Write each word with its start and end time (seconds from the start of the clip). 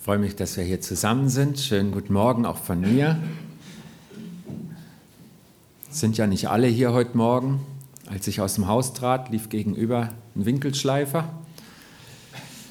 Freue 0.00 0.18
mich, 0.18 0.36
dass 0.36 0.56
wir 0.56 0.62
hier 0.62 0.80
zusammen 0.80 1.28
sind. 1.28 1.58
Schönen 1.58 1.90
guten 1.90 2.12
Morgen 2.12 2.46
auch 2.46 2.58
von 2.58 2.80
mir. 2.80 3.20
Sind 5.90 6.16
ja 6.16 6.28
nicht 6.28 6.48
alle 6.48 6.68
hier 6.68 6.92
heute 6.92 7.16
Morgen. 7.16 7.60
Als 8.06 8.28
ich 8.28 8.40
aus 8.40 8.54
dem 8.54 8.68
Haus 8.68 8.94
trat, 8.94 9.30
lief 9.30 9.48
gegenüber 9.48 10.10
ein 10.36 10.46
Winkelschleifer. 10.46 11.28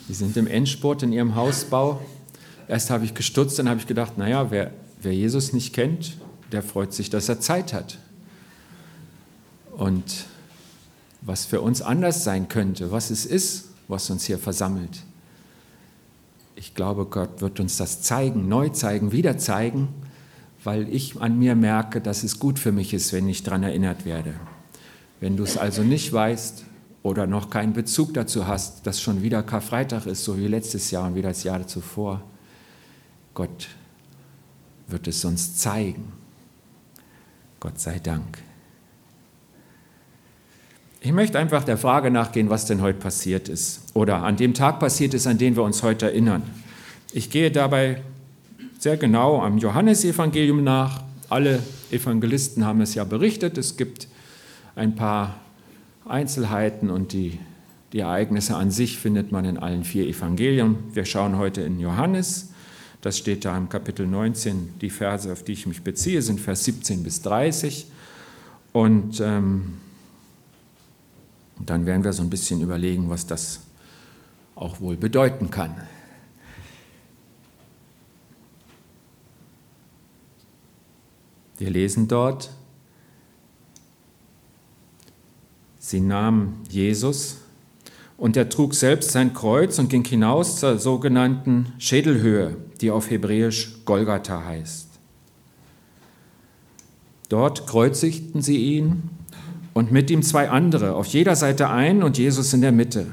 Die 0.08 0.14
sind 0.14 0.38
im 0.38 0.48
Endspurt 0.48 1.04
in 1.04 1.12
ihrem 1.12 1.36
Hausbau. 1.36 2.00
Erst 2.70 2.90
habe 2.90 3.04
ich 3.04 3.14
gestutzt, 3.14 3.60
dann 3.60 3.68
habe 3.68 3.82
ich 3.82 3.88
gedacht, 3.88 4.18
naja, 4.18 4.50
wer, 4.50 4.72
wer 5.02 5.14
Jesus 5.14 5.52
nicht 5.52 5.74
kennt, 5.74 6.18
der 6.54 6.64
freut 6.64 6.94
sich, 6.94 7.10
dass 7.10 7.28
er 7.28 7.42
Zeit 7.42 7.74
hat. 7.74 8.00
Und 9.76 10.26
was 11.22 11.44
für 11.44 11.60
uns 11.60 11.82
anders 11.82 12.24
sein 12.24 12.48
könnte, 12.48 12.90
was 12.92 13.10
es 13.10 13.26
ist, 13.26 13.66
was 13.90 14.10
uns 14.10 14.24
hier 14.24 14.40
versammelt. 14.40 15.04
Ich 16.60 16.74
glaube, 16.74 17.06
Gott 17.06 17.40
wird 17.40 17.60
uns 17.60 17.78
das 17.78 18.02
zeigen, 18.02 18.48
neu 18.48 18.70
zeigen, 18.70 19.12
wieder 19.12 19.38
zeigen, 19.38 19.90
weil 20.64 20.92
ich 20.92 21.22
an 21.22 21.38
mir 21.38 21.54
merke, 21.54 22.02
dass 22.02 22.24
es 22.24 22.40
gut 22.40 22.58
für 22.58 22.72
mich 22.72 22.96
ist, 22.96 23.14
wenn 23.14 23.30
ich 23.30 23.44
daran 23.44 23.62
erinnert 23.62 24.06
werde. 24.06 24.34
Wenn 25.20 25.38
du 25.38 25.44
es 25.44 25.56
also 25.56 25.84
nicht 25.84 26.12
weißt 26.12 26.66
oder 27.04 27.28
noch 27.28 27.52
keinen 27.52 27.74
Bezug 27.74 28.16
dazu 28.16 28.48
hast, 28.48 28.88
dass 28.88 29.00
schon 29.00 29.22
wieder 29.22 29.44
Karfreitag 29.44 30.08
ist, 30.08 30.24
so 30.24 30.36
wie 30.40 30.48
letztes 30.48 30.90
Jahr 30.90 31.06
und 31.06 31.14
wie 31.14 31.22
das 31.22 31.44
Jahr 31.44 31.68
zuvor, 31.68 32.24
Gott 33.36 33.68
wird 34.88 35.08
es 35.08 35.24
uns 35.26 35.58
zeigen. 35.58 36.12
Gott 37.60 37.80
sei 37.80 38.00
Dank. 38.00 38.40
Ich 41.08 41.14
möchte 41.14 41.40
einfach 41.40 41.64
der 41.64 41.78
Frage 41.78 42.12
nachgehen, 42.12 42.50
was 42.50 42.66
denn 42.66 42.82
heute 42.82 43.00
passiert 43.00 43.48
ist 43.48 43.80
oder 43.94 44.24
an 44.24 44.36
dem 44.36 44.54
Tag 44.54 44.82
passiert 44.82 45.14
ist, 45.14 45.26
an 45.26 45.38
den 45.38 45.56
wir 45.56 45.64
uns 45.64 45.82
heute 45.82 46.08
erinnern. 46.08 46.44
Ich 47.14 47.30
gehe 47.30 47.50
dabei 47.50 48.02
sehr 48.78 48.98
genau 48.98 49.42
am 49.42 49.58
Johannesevangelium 49.58 50.66
nach. 50.66 51.04
Alle 51.30 51.64
Evangelisten 51.92 52.66
haben 52.66 52.82
es 52.82 52.94
ja 52.94 53.06
berichtet. 53.06 53.58
Es 53.58 53.78
gibt 53.78 54.10
ein 54.76 54.96
paar 54.96 55.40
Einzelheiten 56.06 56.90
und 56.90 57.14
die, 57.14 57.40
die 57.94 58.00
Ereignisse 58.00 58.58
an 58.58 58.70
sich 58.70 59.00
findet 59.00 59.32
man 59.32 59.46
in 59.46 59.58
allen 59.58 59.86
vier 59.86 60.06
Evangelien. 60.10 60.76
Wir 60.92 61.06
schauen 61.06 61.38
heute 61.38 61.62
in 61.62 61.80
Johannes. 61.80 62.50
Das 63.00 63.18
steht 63.18 63.46
da 63.46 63.58
im 63.58 63.70
Kapitel 63.70 64.06
19. 64.06 64.74
Die 64.82 64.90
Verse, 64.90 65.32
auf 65.32 65.44
die 65.44 65.54
ich 65.54 65.68
mich 65.68 65.84
beziehe, 65.84 66.22
sind 66.22 66.42
Vers 66.42 66.66
17 66.66 67.04
bis 67.04 67.22
30. 67.22 67.86
Und 68.74 69.22
ähm, 69.22 69.87
und 71.60 71.70
dann 71.70 71.86
werden 71.86 72.04
wir 72.04 72.14
so 72.14 72.22
ein 72.22 72.30
bisschen 72.30 72.62
überlegen, 72.62 73.10
was 73.10 73.26
das 73.26 73.62
auch 74.56 74.80
wohl 74.80 74.96
bedeuten 74.96 75.50
kann. 75.50 75.76
Wir 81.58 81.72
lesen 81.72 82.08
dort, 82.08 82.52
sie 85.80 86.00
nahmen 86.00 86.64
Jesus 86.70 87.38
und 88.16 88.38
er 88.38 88.50
trug 88.50 88.76
selbst 88.76 89.12
sein 89.12 89.34
Kreuz 89.34 89.80
und 89.80 89.90
ging 89.90 90.06
hinaus 90.06 90.60
zur 90.60 90.78
sogenannten 90.78 91.74
Schädelhöhe, 91.80 92.58
die 92.82 92.92
auf 92.92 93.10
Hebräisch 93.10 93.86
Golgatha 93.86 94.44
heißt. 94.44 94.88
Dort 97.30 97.68
kreuzigten 97.68 98.42
sie 98.42 98.58
ihn 98.58 99.10
und 99.78 99.92
mit 99.92 100.10
ihm 100.10 100.24
zwei 100.24 100.50
andere, 100.50 100.96
auf 100.96 101.06
jeder 101.06 101.36
Seite 101.36 101.70
ein 101.70 102.02
und 102.02 102.18
Jesus 102.18 102.52
in 102.52 102.62
der 102.62 102.72
Mitte. 102.72 103.06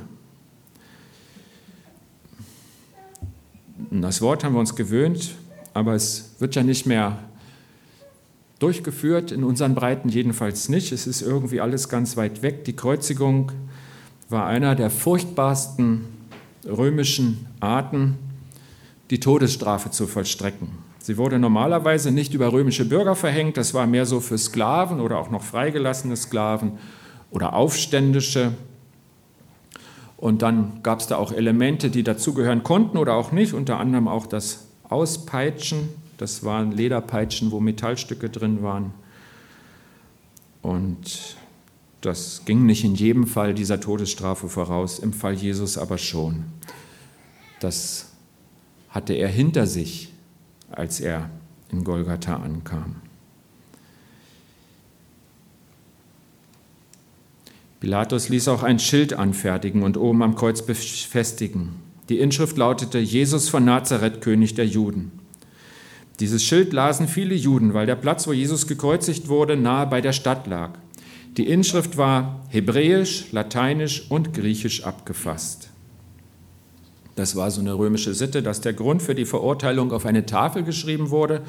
Das 3.91 4.23
Wort 4.23 4.45
haben 4.45 4.55
wir 4.55 4.61
uns 4.61 4.75
gewöhnt, 4.75 5.35
aber 5.75 5.95
es 5.95 6.37
wird 6.39 6.55
ja 6.55 6.63
nicht 6.63 6.87
mehr 6.87 7.19
durchgeführt, 8.61 9.31
in 9.31 9.45
unseren 9.45 9.75
Breiten 9.75 10.09
jedenfalls 10.09 10.71
nicht. 10.71 10.91
Es 10.91 11.07
ist 11.07 11.21
irgendwie 11.21 11.61
alles 11.61 11.91
ganz 11.91 12.17
weit 12.17 12.41
weg. 12.41 12.65
Die 12.65 12.75
Kreuzigung 12.75 13.53
war 14.31 14.47
einer 14.47 14.75
der 14.75 14.89
furchtbarsten 14.89 16.07
römischen 16.65 17.45
Arten, 17.61 18.17
die 19.11 19.21
Todesstrafe 19.21 19.91
zu 19.91 20.07
vollstrecken. 20.07 20.69
Sie 21.05 21.19
wurde 21.19 21.39
normalerweise 21.39 22.13
nicht 22.13 22.33
über 22.33 22.51
römische 22.51 22.87
Bürger 22.87 23.15
verhängt, 23.15 23.59
das 23.59 23.75
war 23.75 23.87
mehr 23.87 24.07
so 24.07 24.21
für 24.21 24.39
Sklaven 24.39 25.01
oder 25.01 25.19
auch 25.19 25.29
noch 25.29 25.43
freigelassene 25.43 26.17
Sklaven 26.17 26.79
oder 27.31 27.53
Aufständische. 27.53 28.55
Und 30.17 30.41
dann 30.41 30.83
gab 30.83 31.01
es 31.01 31.07
da 31.07 31.17
auch 31.17 31.31
Elemente, 31.31 31.91
die 31.91 32.05
dazugehören 32.05 32.63
konnten 32.63 32.97
oder 32.97 33.17
auch 33.17 33.33
nicht, 33.33 33.53
unter 33.53 33.79
anderem 33.81 34.09
auch 34.09 34.27
das 34.27 34.67
Auspeitschen. 34.89 35.91
Das 36.17 36.43
waren 36.43 36.73
Lederpeitschen, 36.73 37.51
wo 37.51 37.61
Metallstücke 37.61 38.31
drin 38.31 38.63
waren. 38.63 38.95
Und 40.63 41.37
das 42.01 42.47
ging 42.47 42.65
nicht 42.65 42.83
in 42.83 42.95
jedem 42.95 43.27
Fall 43.27 43.53
dieser 43.53 43.79
Todesstrafe 43.79 44.49
voraus, 44.49 45.01
im 45.01 45.13
Fall 45.13 45.35
Jesus 45.35 45.77
aber 45.77 45.99
schon. 45.99 46.45
Das 47.61 48.11
hatte 48.89 49.13
er 49.13 49.29
hinter 49.29 49.67
sich 49.67 50.14
als 50.77 51.01
er 51.01 51.31
in 51.71 51.85
Golgatha 51.85 52.37
ankam. 52.37 52.97
Pilatus 57.81 58.29
ließ 58.29 58.49
auch 58.49 58.63
ein 58.63 58.79
Schild 58.79 59.13
anfertigen 59.13 59.83
und 59.83 59.97
oben 59.97 60.23
am 60.23 60.37
Kreuz 60.37 60.63
befestigen. 60.63 61.77
Die 62.09 62.19
Inschrift 62.19 62.57
lautete 62.57 62.99
Jesus 62.99 63.49
von 63.49 63.65
Nazareth, 63.65 64.21
König 64.21 64.55
der 64.55 64.67
Juden. 64.67 65.13
Dieses 66.21 66.45
Schild 66.45 66.73
lasen 66.73 67.09
viele 67.09 67.35
Juden, 67.35 67.75
weil 67.75 67.87
der 67.87 67.97
Platz, 67.97 68.27
wo 68.27 68.33
Jesus 68.33 68.67
gekreuzigt 68.67 69.29
wurde, 69.29 69.57
nahe 69.57 69.87
bei 69.87 70.01
der 70.01 70.13
Stadt 70.13 70.47
lag. 70.47 70.79
Die 71.37 71.47
Inschrift 71.49 71.97
war 71.97 72.47
hebräisch, 72.49 73.33
lateinisch 73.33 74.11
und 74.11 74.33
griechisch 74.33 74.85
abgefasst. 74.85 75.71
Das 77.17 77.37
war 77.37 77.51
so 77.51 77.61
eine 77.61 77.75
römische 77.75 78.15
Sitte, 78.15 78.43
dass 78.43 78.61
der 78.61 78.73
Grund 78.73 79.03
für 79.03 79.15
die 79.15 79.25
Verurteilung 79.25 79.93
auf 79.93 80.07
eine 80.07 80.27
Tafel 80.27 80.65
geschrieben 80.65 81.11
wurde 81.11 81.43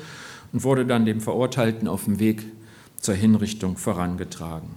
und 0.53 0.63
wurde 0.63 0.85
dann 0.85 1.05
dem 1.05 1.21
Verurteilten 1.21 1.87
auf 1.87 2.05
dem 2.05 2.19
Weg 2.19 2.45
zur 2.97 3.15
Hinrichtung 3.15 3.77
vorangetragen. 3.77 4.69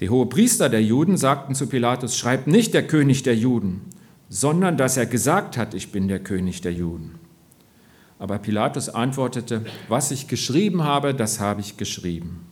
Die 0.00 0.10
Hohepriester 0.10 0.68
der 0.68 0.82
Juden 0.82 1.16
sagten 1.16 1.54
zu 1.54 1.66
Pilatus, 1.66 2.16
schreib 2.16 2.46
nicht 2.46 2.74
der 2.74 2.86
König 2.86 3.24
der 3.24 3.34
Juden, 3.34 3.82
sondern 4.28 4.76
dass 4.76 4.96
er 4.96 5.06
gesagt 5.06 5.56
hat, 5.56 5.74
ich 5.74 5.90
bin 5.90 6.06
der 6.06 6.20
König 6.20 6.60
der 6.60 6.72
Juden. 6.72 7.16
Aber 8.18 8.38
Pilatus 8.38 8.88
antwortete, 8.88 9.64
was 9.88 10.10
ich 10.10 10.28
geschrieben 10.28 10.82
habe, 10.84 11.14
das 11.14 11.40
habe 11.40 11.60
ich 11.60 11.76
geschrieben. 11.76 12.47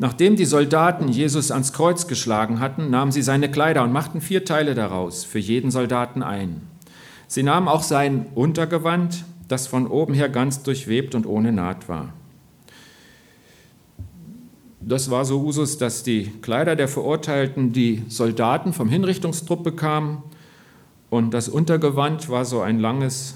Nachdem 0.00 0.34
die 0.34 0.46
Soldaten 0.46 1.08
Jesus 1.08 1.50
ans 1.50 1.74
Kreuz 1.74 2.06
geschlagen 2.06 2.58
hatten, 2.58 2.88
nahmen 2.88 3.12
sie 3.12 3.20
seine 3.20 3.50
Kleider 3.50 3.84
und 3.84 3.92
machten 3.92 4.22
vier 4.22 4.46
Teile 4.46 4.74
daraus, 4.74 5.24
für 5.24 5.38
jeden 5.38 5.70
Soldaten 5.70 6.22
ein. 6.22 6.62
Sie 7.26 7.42
nahmen 7.42 7.68
auch 7.68 7.82
sein 7.82 8.24
Untergewand, 8.34 9.26
das 9.46 9.66
von 9.66 9.86
oben 9.86 10.14
her 10.14 10.30
ganz 10.30 10.62
durchwebt 10.62 11.14
und 11.14 11.26
ohne 11.26 11.52
Naht 11.52 11.90
war. 11.90 12.14
Das 14.80 15.10
war 15.10 15.26
so 15.26 15.42
Usus, 15.42 15.76
dass 15.76 16.02
die 16.02 16.32
Kleider 16.40 16.76
der 16.76 16.88
Verurteilten 16.88 17.74
die 17.74 18.02
Soldaten 18.08 18.72
vom 18.72 18.88
Hinrichtungstrupp 18.88 19.62
bekamen 19.62 20.22
und 21.10 21.34
das 21.34 21.50
Untergewand 21.50 22.30
war 22.30 22.46
so 22.46 22.62
ein 22.62 22.78
langes 22.78 23.34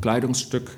Kleidungsstück, 0.00 0.68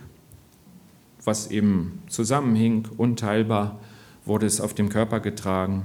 was 1.25 1.51
eben 1.51 2.03
zusammenhing, 2.09 2.87
unteilbar 2.99 3.79
wurde 4.25 4.47
es 4.47 4.61
auf 4.61 4.75
dem 4.75 4.89
Körper 4.89 5.21
getragen. 5.21 5.85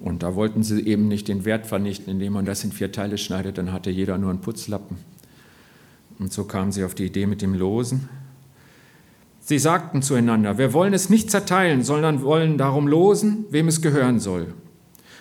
Und 0.00 0.22
da 0.22 0.34
wollten 0.34 0.62
sie 0.62 0.86
eben 0.86 1.08
nicht 1.08 1.28
den 1.28 1.44
Wert 1.44 1.66
vernichten, 1.66 2.10
indem 2.10 2.34
man 2.34 2.44
das 2.44 2.64
in 2.64 2.72
vier 2.72 2.92
Teile 2.92 3.16
schneidet, 3.16 3.58
dann 3.58 3.72
hatte 3.72 3.90
jeder 3.90 4.18
nur 4.18 4.30
einen 4.30 4.40
Putzlappen. 4.40 4.98
Und 6.18 6.32
so 6.32 6.44
kamen 6.44 6.72
sie 6.72 6.84
auf 6.84 6.94
die 6.94 7.06
Idee 7.06 7.26
mit 7.26 7.42
dem 7.42 7.54
Losen. 7.54 8.08
Sie 9.40 9.58
sagten 9.58 10.02
zueinander, 10.02 10.58
wir 10.58 10.74
wollen 10.74 10.92
es 10.92 11.08
nicht 11.08 11.30
zerteilen, 11.30 11.82
sondern 11.82 12.22
wollen 12.22 12.58
darum 12.58 12.86
losen, 12.86 13.46
wem 13.50 13.68
es 13.68 13.80
gehören 13.80 14.20
soll. 14.20 14.52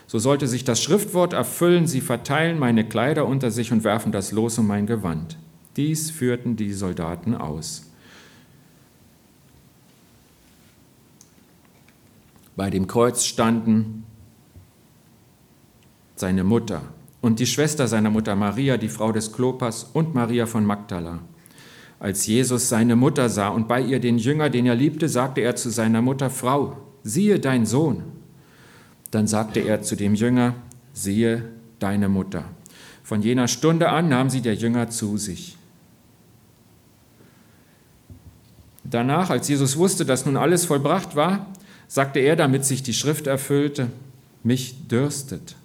So 0.06 0.20
sollte 0.20 0.48
sich 0.48 0.64
das 0.64 0.82
Schriftwort 0.82 1.34
erfüllen, 1.34 1.88
sie 1.88 2.02
verteilen 2.02 2.60
meine 2.60 2.84
Kleider 2.86 3.26
unter 3.26 3.52
sich 3.52 3.72
und 3.72 3.84
werfen 3.84 4.12
das 4.12 4.32
Los 4.32 4.58
um 4.58 4.68
mein 4.68 4.86
Gewand. 4.86 5.38
Dies 5.78 6.12
führten 6.12 6.56
die 6.56 6.74
Soldaten 6.74 7.36
aus. 7.36 7.92
Bei 12.58 12.72
dem 12.72 12.88
Kreuz 12.88 13.24
standen 13.24 14.04
seine 16.16 16.44
Mutter 16.44 16.82
und 17.22 17.40
die 17.40 17.46
Schwester 17.46 17.88
seiner 17.88 18.10
Mutter 18.10 18.36
Maria, 18.36 18.78
die 18.78 18.90
Frau 18.90 19.12
des 19.12 19.32
Klopas 19.32 19.84
und 19.94 20.16
Maria 20.16 20.48
von 20.48 20.66
Magdala. 20.66 21.20
Als 22.00 22.26
Jesus 22.26 22.68
seine 22.68 22.96
Mutter 22.96 23.30
sah 23.30 23.50
und 23.50 23.68
bei 23.68 23.80
ihr 23.80 24.00
den 24.00 24.18
Jünger, 24.18 24.50
den 24.50 24.66
er 24.66 24.74
liebte, 24.74 25.08
sagte 25.08 25.42
er 25.42 25.56
zu 25.56 25.70
seiner 25.70 26.02
Mutter, 26.02 26.32
Frau, 26.32 26.78
siehe 27.04 27.40
dein 27.40 27.68
Sohn. 27.68 28.04
Dann 29.12 29.28
sagte 29.28 29.60
er 29.60 29.84
zu 29.84 29.96
dem 29.96 30.16
Jünger, 30.16 30.56
siehe 30.94 31.50
deine 31.78 32.10
Mutter. 32.10 32.46
Von 33.04 33.22
jener 33.22 33.48
Stunde 33.48 33.90
an 33.90 34.10
nahm 34.10 34.32
sie 34.32 34.42
der 34.42 34.56
Jünger 34.56 34.90
zu 34.90 35.18
sich. 35.18 35.58
Danach, 38.84 39.30
als 39.30 39.48
Jesus 39.48 39.78
wusste, 39.78 40.06
dass 40.06 40.26
nun 40.26 40.38
alles 40.38 40.66
vollbracht 40.66 41.16
war, 41.16 41.46
sagte 41.88 42.20
er, 42.20 42.36
damit 42.36 42.66
sich 42.66 42.84
die 42.84 42.94
Schrift 42.94 43.28
erfüllte, 43.28 43.90
mich 44.44 44.88
dürstet. 44.88 45.56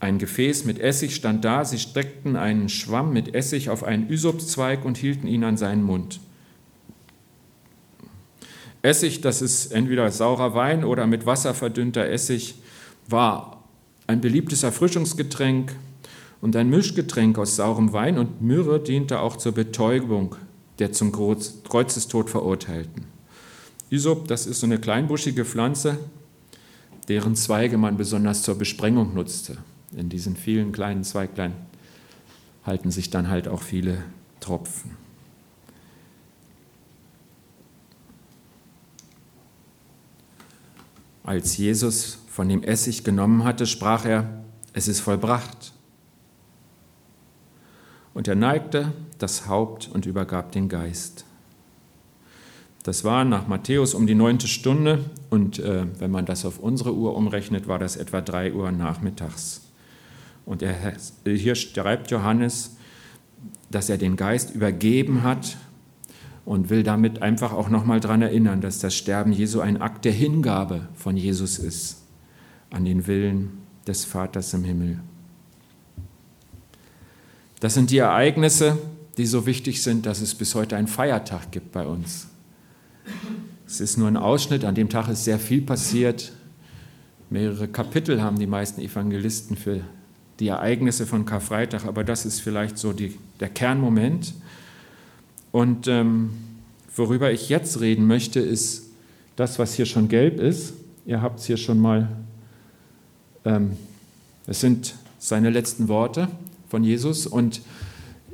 Ein 0.00 0.18
Gefäß 0.18 0.66
mit 0.66 0.78
Essig 0.78 1.14
stand 1.14 1.44
da, 1.44 1.64
sie 1.64 1.78
steckten 1.78 2.36
einen 2.36 2.68
Schwamm 2.68 3.12
mit 3.12 3.34
Essig 3.34 3.70
auf 3.70 3.84
einen 3.84 4.10
Ysopzweig 4.10 4.84
und 4.84 4.98
hielten 4.98 5.26
ihn 5.26 5.44
an 5.44 5.56
seinen 5.56 5.82
Mund. 5.82 6.20
Essig, 8.82 9.22
das 9.22 9.40
ist 9.40 9.72
entweder 9.72 10.10
saurer 10.10 10.54
Wein 10.54 10.84
oder 10.84 11.06
mit 11.06 11.24
Wasser 11.24 11.54
verdünnter 11.54 12.06
Essig, 12.06 12.56
war 13.08 13.64
ein 14.06 14.20
beliebtes 14.20 14.62
Erfrischungsgetränk 14.62 15.74
und 16.42 16.54
ein 16.54 16.68
Mischgetränk 16.68 17.38
aus 17.38 17.56
saurem 17.56 17.94
Wein 17.94 18.18
und 18.18 18.42
Myrrhe 18.42 18.80
diente 18.80 19.20
auch 19.20 19.38
zur 19.38 19.52
Betäubung 19.52 20.36
der 20.78 20.92
zum 20.92 21.12
Kreuzestod 21.12 22.28
Verurteilten. 22.28 23.13
Isop, 23.94 24.26
das 24.26 24.46
ist 24.46 24.58
so 24.58 24.66
eine 24.66 24.78
kleinbuschige 24.78 25.44
Pflanze, 25.44 25.98
deren 27.06 27.36
Zweige 27.36 27.78
man 27.78 27.96
besonders 27.96 28.42
zur 28.42 28.56
Besprengung 28.56 29.14
nutzte. 29.14 29.58
In 29.96 30.08
diesen 30.08 30.34
vielen 30.34 30.72
kleinen 30.72 31.04
Zweiglein 31.04 31.52
halten 32.64 32.90
sich 32.90 33.10
dann 33.10 33.28
halt 33.28 33.46
auch 33.46 33.62
viele 33.62 33.98
Tropfen. 34.40 34.96
Als 41.22 41.56
Jesus 41.56 42.18
von 42.28 42.48
dem 42.48 42.64
Essig 42.64 43.04
genommen 43.04 43.44
hatte, 43.44 43.64
sprach 43.66 44.04
er, 44.04 44.44
es 44.72 44.88
ist 44.88 45.00
vollbracht. 45.00 45.72
Und 48.12 48.26
er 48.26 48.34
neigte 48.34 48.92
das 49.18 49.46
Haupt 49.46 49.88
und 49.88 50.04
übergab 50.04 50.50
den 50.52 50.68
Geist. 50.68 51.24
Das 52.84 53.02
war 53.02 53.24
nach 53.24 53.48
Matthäus 53.48 53.94
um 53.94 54.06
die 54.06 54.14
neunte 54.14 54.46
Stunde 54.46 55.06
und 55.30 55.58
äh, 55.58 55.86
wenn 55.98 56.10
man 56.10 56.26
das 56.26 56.44
auf 56.44 56.58
unsere 56.58 56.94
Uhr 56.94 57.16
umrechnet, 57.16 57.66
war 57.66 57.78
das 57.78 57.96
etwa 57.96 58.20
drei 58.20 58.52
Uhr 58.52 58.70
nachmittags. 58.72 59.62
Und 60.44 60.62
er, 60.62 60.76
hier 61.24 61.54
schreibt 61.54 62.10
Johannes, 62.10 62.76
dass 63.70 63.88
er 63.88 63.96
den 63.96 64.16
Geist 64.16 64.54
übergeben 64.54 65.22
hat 65.22 65.56
und 66.44 66.68
will 66.68 66.82
damit 66.82 67.22
einfach 67.22 67.54
auch 67.54 67.70
nochmal 67.70 68.00
daran 68.00 68.20
erinnern, 68.20 68.60
dass 68.60 68.80
das 68.80 68.94
Sterben 68.94 69.32
Jesu 69.32 69.60
ein 69.60 69.80
Akt 69.80 70.04
der 70.04 70.12
Hingabe 70.12 70.88
von 70.94 71.16
Jesus 71.16 71.58
ist 71.58 72.02
an 72.68 72.84
den 72.84 73.06
Willen 73.06 73.62
des 73.86 74.04
Vaters 74.04 74.52
im 74.52 74.62
Himmel. 74.62 75.00
Das 77.60 77.72
sind 77.72 77.90
die 77.90 77.98
Ereignisse, 77.98 78.76
die 79.16 79.24
so 79.24 79.46
wichtig 79.46 79.82
sind, 79.82 80.04
dass 80.04 80.20
es 80.20 80.34
bis 80.34 80.54
heute 80.54 80.76
einen 80.76 80.88
Feiertag 80.88 81.50
gibt 81.50 81.72
bei 81.72 81.86
uns. 81.86 82.28
Es 83.66 83.80
ist 83.80 83.96
nur 83.96 84.08
ein 84.08 84.16
Ausschnitt, 84.16 84.64
an 84.64 84.74
dem 84.74 84.88
Tag 84.88 85.08
ist 85.08 85.24
sehr 85.24 85.38
viel 85.38 85.62
passiert. 85.62 86.32
Mehrere 87.30 87.66
Kapitel 87.68 88.22
haben 88.22 88.38
die 88.38 88.46
meisten 88.46 88.80
Evangelisten 88.80 89.56
für 89.56 89.80
die 90.40 90.48
Ereignisse 90.48 91.06
von 91.06 91.24
Karfreitag, 91.24 91.84
aber 91.84 92.04
das 92.04 92.26
ist 92.26 92.40
vielleicht 92.40 92.78
so 92.78 92.92
die, 92.92 93.16
der 93.40 93.48
Kernmoment. 93.48 94.34
Und 95.52 95.88
ähm, 95.88 96.30
worüber 96.94 97.32
ich 97.32 97.48
jetzt 97.48 97.80
reden 97.80 98.06
möchte, 98.06 98.40
ist 98.40 98.90
das, 99.36 99.58
was 99.58 99.74
hier 99.74 99.86
schon 99.86 100.08
gelb 100.08 100.40
ist. 100.40 100.74
Ihr 101.06 101.22
habt 101.22 101.40
es 101.40 101.46
hier 101.46 101.56
schon 101.56 101.78
mal. 101.78 102.08
Ähm, 103.44 103.72
es 104.46 104.60
sind 104.60 104.94
seine 105.18 105.50
letzten 105.50 105.88
Worte 105.88 106.28
von 106.68 106.84
Jesus 106.84 107.26
und 107.26 107.62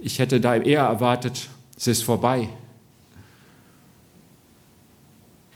ich 0.03 0.19
hätte 0.19 0.41
da 0.41 0.57
eher 0.57 0.83
erwartet, 0.83 1.49
es 1.77 1.87
ist 1.87 2.03
vorbei. 2.03 2.49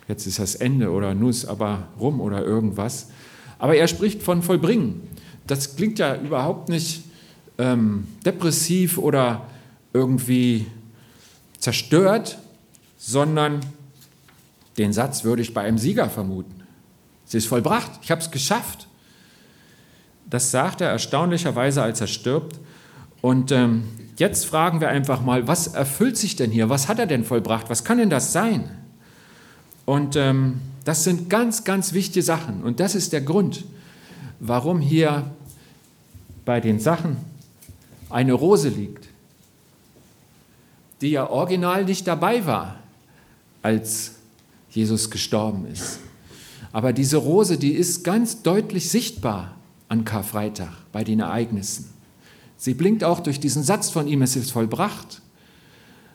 Jetzt 0.09 0.27
ist 0.27 0.39
das 0.39 0.55
Ende 0.55 0.91
oder 0.91 1.15
nun 1.15 1.31
ist 1.31 1.47
aber 1.47 1.89
rum 1.99 2.21
oder 2.21 2.45
irgendwas. 2.45 3.09
Aber 3.59 3.77
er 3.77 3.89
spricht 3.89 4.23
von 4.23 4.43
Vollbringen. 4.43 5.01
Das 5.47 5.77
klingt 5.77 5.99
ja 5.99 6.17
überhaupt 6.17 6.69
nicht 6.69 7.05
ähm, 7.59 8.07
depressiv 8.25 8.99
oder 8.99 9.47
irgendwie 9.93 10.67
zerstört, 11.59 12.39
sondern 12.99 13.61
den 14.77 14.93
Satz 14.93 15.25
würde 15.25 15.43
ich 15.43 15.55
bei 15.55 15.63
einem 15.63 15.79
Sieger 15.79 16.11
vermuten. 16.11 16.63
Es 17.27 17.35
ist 17.35 17.47
vollbracht, 17.47 17.91
ich 18.03 18.11
habe 18.11 18.21
es 18.21 18.31
geschafft. 18.31 18.87
Das 20.29 20.51
sagt 20.51 20.81
er 20.81 20.89
erstaunlicherweise, 20.89 21.83
als 21.83 22.01
er 22.01 22.07
stirbt. 22.07 22.59
Und 23.21 23.53
ähm, 23.53 23.85
jetzt 24.17 24.47
fragen 24.47 24.81
wir 24.81 24.89
einfach 24.89 25.23
mal, 25.23 25.47
was 25.47 25.69
erfüllt 25.69 26.17
sich 26.17 26.37
denn 26.37 26.51
hier? 26.51 26.69
Was 26.69 26.89
hat 26.89 26.99
er 26.99 27.07
denn 27.07 27.25
vollbracht? 27.25 27.71
Was 27.71 27.85
kann 27.85 27.99
denn 27.99 28.11
das 28.11 28.33
sein? 28.33 28.69
Und 29.85 30.17
ähm, 30.17 30.61
das 30.85 31.05
sind 31.05 31.31
ganz, 31.31 31.65
ganz 31.65 31.93
wichtige 31.93 32.23
Sachen. 32.23 32.63
Und 32.63 32.81
das 32.81 32.95
ist 32.95 33.13
der 33.13 33.21
Grund, 33.21 33.65
warum 34.41 34.81
hier 34.81 35.31
bei 36.45 36.61
den 36.61 36.79
Sachen 36.81 37.17
eine 38.11 38.33
Rose 38.33 38.69
liegt, 38.69 39.09
die 41.01 41.11
ja 41.11 41.29
original 41.29 41.85
nicht 41.85 42.07
dabei 42.07 42.47
war, 42.47 42.81
als 43.63 44.13
Jesus 44.71 45.11
gestorben 45.11 45.67
ist. 45.67 46.01
Aber 46.73 46.93
diese 46.93 47.17
Rose, 47.17 47.57
die 47.57 47.73
ist 47.73 48.05
ganz 48.05 48.43
deutlich 48.43 48.91
sichtbar 48.91 49.55
an 49.89 50.05
Karfreitag 50.05 50.73
bei 50.93 51.05
den 51.05 51.21
Ereignissen. 51.21 51.91
Sie 52.57 52.75
blinkt 52.75 53.05
auch 53.05 53.21
durch 53.21 53.41
diesen 53.41 53.63
Satz 53.63 53.91
von 53.91 54.07
ihm, 54.09 54.23
es 54.23 54.37
ist 54.37 54.51
vollbracht. 54.51 55.23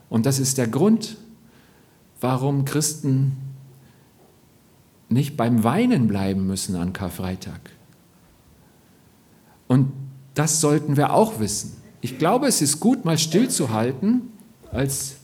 Und 0.09 0.25
das 0.25 0.39
ist 0.39 0.57
der 0.57 0.67
Grund, 0.67 1.17
warum 2.21 2.65
Christen 2.65 3.37
nicht 5.09 5.35
beim 5.35 5.63
Weinen 5.63 6.07
bleiben 6.07 6.45
müssen 6.47 6.75
an 6.75 6.93
Karfreitag. 6.93 7.59
Und 9.67 9.91
das 10.35 10.61
sollten 10.61 10.97
wir 10.97 11.13
auch 11.13 11.39
wissen. 11.39 11.77
Ich 12.01 12.17
glaube, 12.17 12.47
es 12.47 12.61
ist 12.61 12.79
gut, 12.79 13.05
mal 13.05 13.17
stillzuhalten, 13.17 14.21
als 14.71 15.17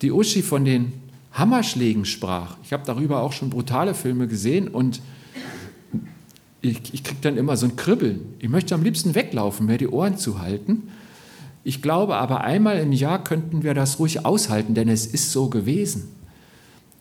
die 0.00 0.10
Uschi 0.10 0.42
von 0.42 0.64
den 0.64 0.92
Hammerschlägen 1.32 2.04
sprach. 2.04 2.56
Ich 2.62 2.72
habe 2.72 2.84
darüber 2.86 3.22
auch 3.22 3.32
schon 3.32 3.50
brutale 3.50 3.94
Filme 3.94 4.28
gesehen 4.28 4.68
und 4.68 5.00
ich, 6.62 6.94
ich 6.94 7.04
kriege 7.04 7.20
dann 7.20 7.36
immer 7.36 7.56
so 7.56 7.66
ein 7.66 7.76
Kribbeln. 7.76 8.34
Ich 8.38 8.48
möchte 8.48 8.74
am 8.74 8.82
liebsten 8.82 9.14
weglaufen, 9.14 9.66
mir 9.66 9.76
die 9.76 9.88
Ohren 9.88 10.16
zu 10.16 10.40
halten. 10.40 10.84
Ich 11.62 11.82
glaube 11.82 12.16
aber, 12.16 12.42
einmal 12.42 12.78
im 12.78 12.92
Jahr 12.92 13.22
könnten 13.22 13.62
wir 13.62 13.74
das 13.74 13.98
ruhig 13.98 14.24
aushalten, 14.24 14.74
denn 14.74 14.88
es 14.88 15.06
ist 15.06 15.32
so 15.32 15.48
gewesen. 15.48 16.08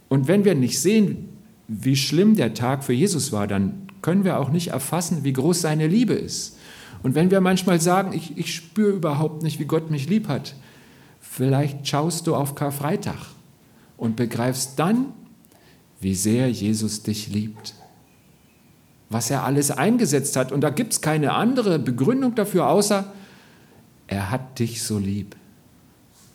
Und 0.09 0.27
wenn 0.27 0.45
wir 0.45 0.55
nicht 0.55 0.79
sehen, 0.79 1.29
wie 1.67 1.95
schlimm 1.95 2.35
der 2.35 2.53
Tag 2.53 2.83
für 2.83 2.93
Jesus 2.93 3.31
war, 3.31 3.47
dann 3.47 3.87
können 4.01 4.23
wir 4.23 4.39
auch 4.39 4.49
nicht 4.49 4.69
erfassen, 4.69 5.23
wie 5.23 5.33
groß 5.33 5.61
seine 5.61 5.87
Liebe 5.87 6.13
ist. 6.13 6.57
Und 7.03 7.15
wenn 7.15 7.31
wir 7.31 7.41
manchmal 7.41 7.81
sagen, 7.81 8.13
ich, 8.13 8.37
ich 8.37 8.53
spüre 8.53 8.91
überhaupt 8.91 9.43
nicht, 9.43 9.59
wie 9.59 9.65
Gott 9.65 9.91
mich 9.91 10.07
lieb 10.09 10.27
hat, 10.27 10.55
vielleicht 11.19 11.87
schaust 11.87 12.27
du 12.27 12.35
auf 12.35 12.55
Karfreitag 12.55 13.17
und 13.97 14.15
begreifst 14.15 14.79
dann, 14.79 15.07
wie 15.99 16.15
sehr 16.15 16.49
Jesus 16.49 17.03
dich 17.03 17.29
liebt. 17.29 17.75
Was 19.09 19.29
er 19.29 19.43
alles 19.43 19.71
eingesetzt 19.71 20.35
hat. 20.35 20.51
Und 20.51 20.61
da 20.61 20.69
gibt 20.69 20.93
es 20.93 21.01
keine 21.01 21.33
andere 21.33 21.79
Begründung 21.79 22.35
dafür, 22.35 22.67
außer 22.67 23.13
er 24.07 24.29
hat 24.29 24.59
dich 24.59 24.83
so 24.83 24.97
lieb. 24.97 25.35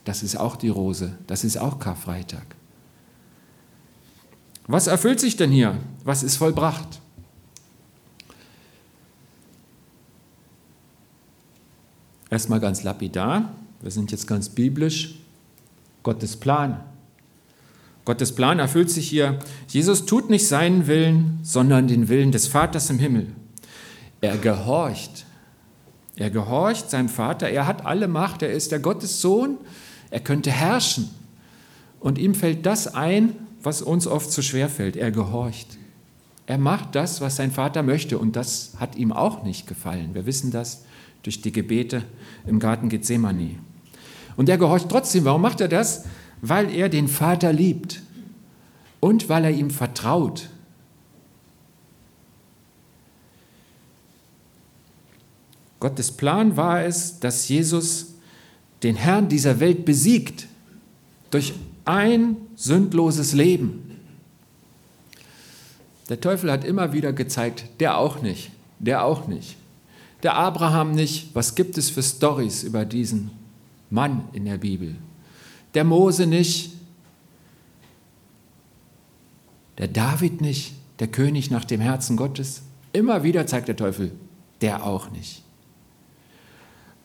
Das 0.05 0.23
ist 0.23 0.37
auch 0.37 0.57
die 0.57 0.71
Rose, 0.71 1.19
das 1.27 1.45
ist 1.45 1.59
auch 1.59 1.79
Karfreitag. 1.79 2.58
Was 4.69 4.87
erfüllt 4.87 5.19
sich 5.19 5.37
denn 5.37 5.51
hier? 5.51 5.79
Was 6.05 6.23
ist 6.23 6.37
vollbracht? 6.37 7.01
Erstmal 12.31 12.61
ganz 12.61 12.83
lapidar, 12.83 13.55
wir 13.81 13.91
sind 13.91 14.13
jetzt 14.13 14.27
ganz 14.27 14.51
biblisch, 14.51 15.15
Gottes 16.03 16.37
Plan. 16.37 16.85
Gottes 18.05 18.35
Plan 18.35 18.59
erfüllt 18.59 18.91
sich 18.91 19.09
hier. 19.09 19.39
Jesus 19.69 20.05
tut 20.05 20.29
nicht 20.29 20.47
seinen 20.47 20.87
Willen, 20.87 21.41
sondern 21.43 21.89
den 21.89 22.09
Willen 22.09 22.33
des 22.33 22.47
Vaters 22.47 22.91
im 22.91 22.99
Himmel. 22.99 23.29
Er 24.21 24.37
gehorcht. 24.37 25.25
Er 26.17 26.31
gehorcht 26.31 26.91
seinem 26.91 27.09
Vater. 27.09 27.49
Er 27.49 27.67
hat 27.67 27.87
alle 27.87 28.09
Macht. 28.09 28.43
Er 28.43 28.53
ist 28.53 28.73
der 28.73 28.81
Gottessohn. 28.81 29.57
Er 30.11 30.21
könnte 30.21 30.51
herrschen. 30.51 31.11
Und 32.01 32.19
ihm 32.19 32.35
fällt 32.35 32.65
das 32.65 32.95
ein, 32.95 33.35
was 33.63 33.83
uns 33.83 34.07
oft 34.07 34.31
so 34.31 34.43
schwer 34.43 34.69
fällt. 34.69 34.97
Er 34.97 35.11
gehorcht. 35.11 35.79
Er 36.47 36.59
macht 36.59 36.95
das, 36.95 37.21
was 37.21 37.37
sein 37.37 37.51
Vater 37.51 37.83
möchte. 37.83 38.19
Und 38.19 38.37
das 38.37 38.73
hat 38.79 38.97
ihm 38.97 39.13
auch 39.13 39.43
nicht 39.43 39.67
gefallen. 39.67 40.15
Wir 40.15 40.27
wissen 40.27 40.51
das 40.51 40.85
durch 41.23 41.43
die 41.43 41.53
Gebete 41.53 42.05
im 42.47 42.59
Garten 42.59 42.89
Gethsemane. 42.89 43.57
Und 44.37 44.49
er 44.49 44.59
gehorcht 44.59 44.89
trotzdem. 44.89 45.25
Warum 45.25 45.43
macht 45.43 45.61
er 45.61 45.69
das? 45.69 46.05
Weil 46.41 46.73
er 46.73 46.89
den 46.89 47.09
Vater 47.09 47.53
liebt 47.53 48.03
und 49.01 49.29
weil 49.29 49.45
er 49.45 49.51
ihm 49.51 49.71
vertraut. 49.71 50.49
Gottes 55.81 56.13
Plan 56.13 56.57
war 56.57 56.85
es, 56.85 57.21
dass 57.21 57.49
Jesus 57.49 58.15
den 58.83 58.97
Herrn 58.97 59.29
dieser 59.29 59.61
Welt 59.61 59.85
besiegt 59.85 60.47
durch 61.31 61.55
ein 61.89 62.37
sündloses 62.55 63.33
Leben. 63.33 63.99
Der 66.11 66.21
Teufel 66.21 66.53
hat 66.53 66.65
immer 66.65 66.93
wieder 66.93 67.15
gezeigt, 67.15 67.65
der 67.81 67.97
auch 67.97 68.21
nicht, 68.21 68.51
der 68.79 69.05
auch 69.05 69.27
nicht. 69.27 69.57
Der 70.23 70.35
Abraham 70.35 70.93
nicht, 70.93 71.35
was 71.35 71.55
gibt 71.55 71.79
es 71.79 71.89
für 71.89 72.03
Stories 72.03 72.63
über 72.63 72.85
diesen 72.85 73.31
Mann 73.89 74.25
in 74.35 74.45
der 74.45 74.59
Bibel? 74.59 74.97
Der 75.73 75.85
Mose 75.85 76.27
nicht, 76.27 76.73
der 79.79 79.89
David 79.89 80.43
nicht, 80.43 80.75
der 80.99 81.09
König 81.09 81.51
nach 81.51 81.65
dem 81.65 81.81
Herzen 81.81 82.17
Gottes. 82.17 82.63
Immer 82.93 83.23
wieder 83.23 83.47
zeigt 83.47 83.69
der 83.69 83.77
Teufel, 83.77 84.13
der 84.61 84.85
auch 84.85 85.11
nicht. 85.11 85.43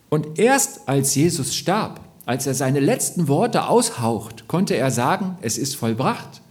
Und 0.10 0.40
erst 0.40 0.90
als 0.90 1.16
Jesus 1.16 1.56
starb, 1.56 2.02
als 2.26 2.48
er 2.48 2.54
seine 2.54 2.80
letzten 2.80 3.28
Worte 3.28 3.68
aushaucht, 3.68 4.48
konnte 4.48 4.76
er 4.76 4.92
sagen, 4.92 5.38
es 5.42 5.58
ist 5.58 5.76
vollbracht. 5.76 6.42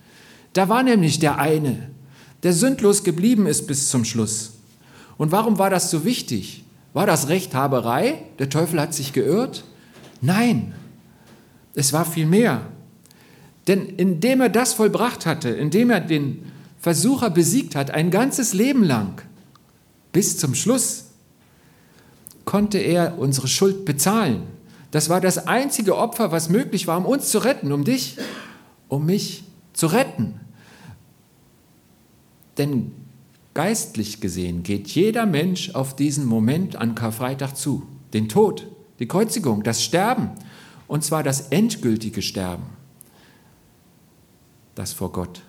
Da 0.52 0.68
war 0.68 0.82
nämlich 0.82 1.18
der 1.18 1.38
eine, 1.38 1.90
der 2.42 2.52
sündlos 2.52 3.04
geblieben 3.04 3.46
ist 3.46 3.66
bis 3.66 3.88
zum 3.88 4.04
Schluss. 4.04 4.52
Und 5.16 5.32
warum 5.32 5.58
war 5.58 5.70
das 5.70 5.90
so 5.90 6.04
wichtig? 6.04 6.64
War 6.92 7.06
das 7.06 7.28
Rechthaberei? 7.28 8.22
Der 8.38 8.50
Teufel 8.50 8.80
hat 8.80 8.92
sich 8.92 9.12
geirrt? 9.12 9.64
Nein, 10.20 10.74
es 11.74 11.92
war 11.92 12.04
viel 12.04 12.26
mehr. 12.26 12.62
Denn 13.66 13.86
indem 13.86 14.40
er 14.40 14.48
das 14.48 14.74
vollbracht 14.74 15.24
hatte, 15.24 15.48
indem 15.48 15.90
er 15.90 16.00
den 16.00 16.50
Versucher 16.78 17.30
besiegt 17.30 17.76
hat, 17.76 17.92
ein 17.92 18.10
ganzes 18.10 18.52
Leben 18.52 18.82
lang, 18.82 19.22
bis 20.12 20.36
zum 20.36 20.54
Schluss, 20.54 21.06
konnte 22.44 22.78
er 22.78 23.18
unsere 23.18 23.48
Schuld 23.48 23.84
bezahlen. 23.84 24.42
Das 24.92 25.08
war 25.08 25.22
das 25.22 25.48
einzige 25.48 25.96
Opfer, 25.96 26.32
was 26.32 26.50
möglich 26.50 26.86
war, 26.86 26.98
um 26.98 27.06
uns 27.06 27.30
zu 27.30 27.38
retten, 27.38 27.72
um 27.72 27.82
dich, 27.82 28.18
um 28.88 29.06
mich 29.06 29.42
zu 29.72 29.86
retten. 29.86 30.38
Denn 32.58 32.92
geistlich 33.54 34.20
gesehen 34.20 34.62
geht 34.62 34.88
jeder 34.88 35.24
Mensch 35.24 35.74
auf 35.74 35.96
diesen 35.96 36.26
Moment 36.26 36.76
an 36.76 36.94
Karfreitag 36.94 37.56
zu. 37.56 37.86
Den 38.12 38.28
Tod, 38.28 38.68
die 38.98 39.08
Kreuzigung, 39.08 39.62
das 39.62 39.82
Sterben. 39.82 40.30
Und 40.86 41.02
zwar 41.02 41.22
das 41.22 41.48
endgültige 41.48 42.20
Sterben. 42.20 42.64
Das 44.74 44.92
vor 44.92 45.10
Gott. 45.10 45.40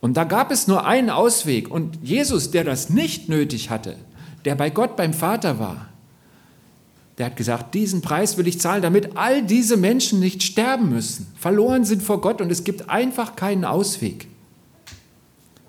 Und 0.00 0.18
da 0.18 0.24
gab 0.24 0.50
es 0.50 0.68
nur 0.68 0.84
einen 0.86 1.08
Ausweg. 1.08 1.70
Und 1.70 1.98
Jesus, 2.02 2.50
der 2.50 2.64
das 2.64 2.90
nicht 2.90 3.30
nötig 3.30 3.70
hatte, 3.70 3.96
der 4.44 4.56
bei 4.56 4.68
Gott 4.68 4.94
beim 4.94 5.14
Vater 5.14 5.58
war, 5.58 5.88
der 7.18 7.26
hat 7.26 7.36
gesagt, 7.36 7.74
diesen 7.74 8.00
Preis 8.00 8.38
will 8.38 8.46
ich 8.46 8.60
zahlen, 8.60 8.80
damit 8.80 9.16
all 9.16 9.42
diese 9.42 9.76
Menschen 9.76 10.20
nicht 10.20 10.42
sterben 10.42 10.88
müssen, 10.88 11.26
verloren 11.36 11.84
sind 11.84 12.02
vor 12.02 12.20
Gott 12.20 12.40
und 12.40 12.50
es 12.50 12.62
gibt 12.62 12.88
einfach 12.88 13.34
keinen 13.34 13.64
Ausweg. 13.64 14.28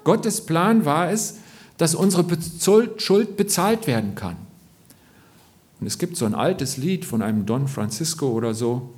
Gottes 0.03 0.46
Plan 0.46 0.86
war 0.86 1.12
es, 1.12 1.38
dass 1.77 1.96
unsere 1.96 2.25
Schuld 2.98 3.36
bezahlt 3.36 3.88
werden 3.88 4.13
kann. 4.13 4.36
Und 5.79 5.88
es 5.88 5.98
gibt 5.98 6.18
so 6.18 6.25
ein 6.25 6.36
altes 6.36 6.77
Lied 6.77 7.06
von 7.06 7.22
einem 7.22 7.46
Don 7.46 7.68
Francisco 7.68 8.29
oder 8.29 8.53
so, 8.53 8.94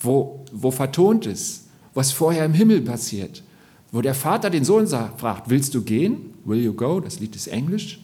wo, 0.00 0.44
wo 0.52 0.70
vertont 0.70 1.26
ist, 1.26 1.68
was 1.94 2.12
vorher 2.12 2.44
im 2.44 2.54
Himmel 2.54 2.82
passiert, 2.82 3.42
wo 3.92 4.02
der 4.02 4.14
Vater 4.14 4.50
den 4.50 4.64
Sohn 4.64 4.86
fragt, 4.86 5.48
willst 5.48 5.74
du 5.74 5.82
gehen? 5.82 6.34
Will 6.44 6.62
you 6.62 6.72
go? 6.72 7.00
Das 7.00 7.20
Lied 7.20 7.34
ist 7.36 7.48
englisch. 7.48 8.00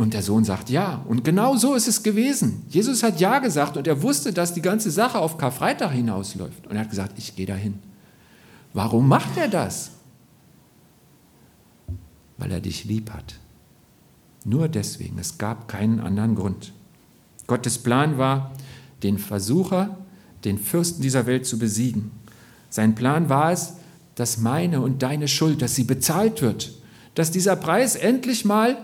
Und 0.00 0.14
der 0.14 0.22
Sohn 0.22 0.44
sagt 0.44 0.70
ja. 0.70 1.04
Und 1.06 1.24
genau 1.24 1.56
so 1.56 1.74
ist 1.74 1.86
es 1.86 2.02
gewesen. 2.02 2.64
Jesus 2.70 3.02
hat 3.02 3.20
ja 3.20 3.38
gesagt 3.38 3.76
und 3.76 3.86
er 3.86 4.00
wusste, 4.00 4.32
dass 4.32 4.54
die 4.54 4.62
ganze 4.62 4.90
Sache 4.90 5.18
auf 5.18 5.36
Karfreitag 5.36 5.92
hinausläuft. 5.92 6.66
Und 6.66 6.76
er 6.76 6.80
hat 6.80 6.88
gesagt, 6.88 7.18
ich 7.18 7.36
gehe 7.36 7.44
dahin. 7.44 7.74
Warum 8.72 9.06
macht 9.06 9.36
er 9.36 9.48
das? 9.48 9.90
Weil 12.38 12.50
er 12.50 12.62
dich 12.62 12.86
lieb 12.86 13.10
hat. 13.10 13.34
Nur 14.46 14.68
deswegen. 14.68 15.18
Es 15.18 15.36
gab 15.36 15.68
keinen 15.68 16.00
anderen 16.00 16.34
Grund. 16.34 16.72
Gottes 17.46 17.76
Plan 17.76 18.16
war, 18.16 18.52
den 19.02 19.18
Versucher, 19.18 19.98
den 20.44 20.56
Fürsten 20.56 21.02
dieser 21.02 21.26
Welt 21.26 21.44
zu 21.44 21.58
besiegen. 21.58 22.10
Sein 22.70 22.94
Plan 22.94 23.28
war 23.28 23.52
es, 23.52 23.74
dass 24.14 24.38
meine 24.38 24.80
und 24.80 25.02
deine 25.02 25.28
Schuld, 25.28 25.60
dass 25.60 25.74
sie 25.74 25.84
bezahlt 25.84 26.40
wird, 26.40 26.72
dass 27.14 27.30
dieser 27.30 27.56
Preis 27.56 27.96
endlich 27.96 28.46
mal 28.46 28.78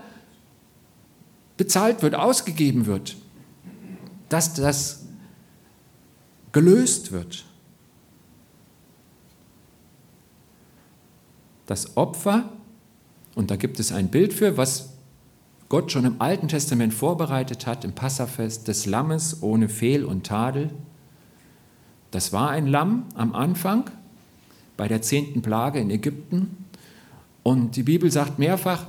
bezahlt 1.57 2.03
wird, 2.03 2.15
ausgegeben 2.15 2.87
wird, 2.87 3.17
dass 4.29 4.55
das 4.55 5.07
gelöst 6.53 7.13
wird. 7.13 7.45
Das 11.67 11.97
Opfer, 11.97 12.49
und 13.35 13.51
da 13.51 13.57
gibt 13.57 13.81
es 13.81 13.93
ein 13.93 14.09
Bild 14.09 14.33
für, 14.33 14.57
was 14.57 14.91
Gott 15.69 15.91
schon 15.91 16.05
im 16.05 16.21
Alten 16.21 16.47
Testament 16.49 16.95
vorbereitet 16.95 17.67
hat, 17.67 17.85
im 17.85 17.93
Passafest 17.93 18.69
des 18.69 18.87
Lammes 18.87 19.43
ohne 19.43 19.69
Fehl 19.69 20.05
und 20.05 20.25
Tadel. 20.25 20.71
Das 22.13 22.33
war 22.33 22.51
ein 22.51 22.67
Lamm 22.67 23.07
am 23.15 23.35
Anfang 23.35 23.91
bei 24.77 24.87
der 24.87 25.03
zehnten 25.03 25.43
Plage 25.43 25.81
in 25.81 25.91
Ägypten. 25.91 26.65
Und 27.43 27.75
die 27.75 27.83
Bibel 27.83 28.11
sagt 28.13 28.39
mehrfach, 28.39 28.87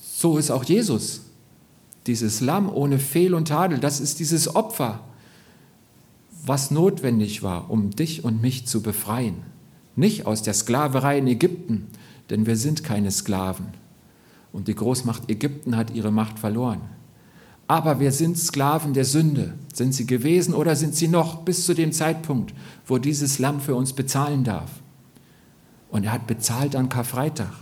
so 0.00 0.36
ist 0.36 0.50
auch 0.50 0.64
Jesus 0.64 1.27
dieses 2.08 2.40
Lamm 2.40 2.68
ohne 2.68 2.98
Fehl 2.98 3.34
und 3.34 3.48
Tadel, 3.48 3.78
das 3.78 4.00
ist 4.00 4.18
dieses 4.18 4.54
Opfer, 4.56 5.00
was 6.44 6.70
notwendig 6.70 7.42
war, 7.42 7.70
um 7.70 7.90
dich 7.90 8.24
und 8.24 8.40
mich 8.40 8.66
zu 8.66 8.82
befreien. 8.82 9.36
Nicht 9.94 10.26
aus 10.26 10.42
der 10.42 10.54
Sklaverei 10.54 11.18
in 11.18 11.26
Ägypten, 11.26 11.88
denn 12.30 12.46
wir 12.46 12.56
sind 12.56 12.84
keine 12.84 13.10
Sklaven. 13.10 13.66
Und 14.52 14.68
die 14.68 14.74
Großmacht 14.74 15.30
Ägypten 15.30 15.76
hat 15.76 15.94
ihre 15.94 16.10
Macht 16.10 16.38
verloren. 16.38 16.80
Aber 17.66 18.00
wir 18.00 18.12
sind 18.12 18.38
Sklaven 18.38 18.94
der 18.94 19.04
Sünde. 19.04 19.54
Sind 19.74 19.94
sie 19.94 20.06
gewesen 20.06 20.54
oder 20.54 20.74
sind 20.74 20.94
sie 20.94 21.08
noch 21.08 21.42
bis 21.42 21.66
zu 21.66 21.74
dem 21.74 21.92
Zeitpunkt, 21.92 22.54
wo 22.86 22.96
dieses 22.96 23.38
Lamm 23.38 23.60
für 23.60 23.74
uns 23.74 23.92
bezahlen 23.92 24.42
darf? 24.42 24.70
Und 25.90 26.04
er 26.04 26.12
hat 26.12 26.26
bezahlt 26.26 26.74
an 26.74 26.88
Karfreitag. 26.88 27.52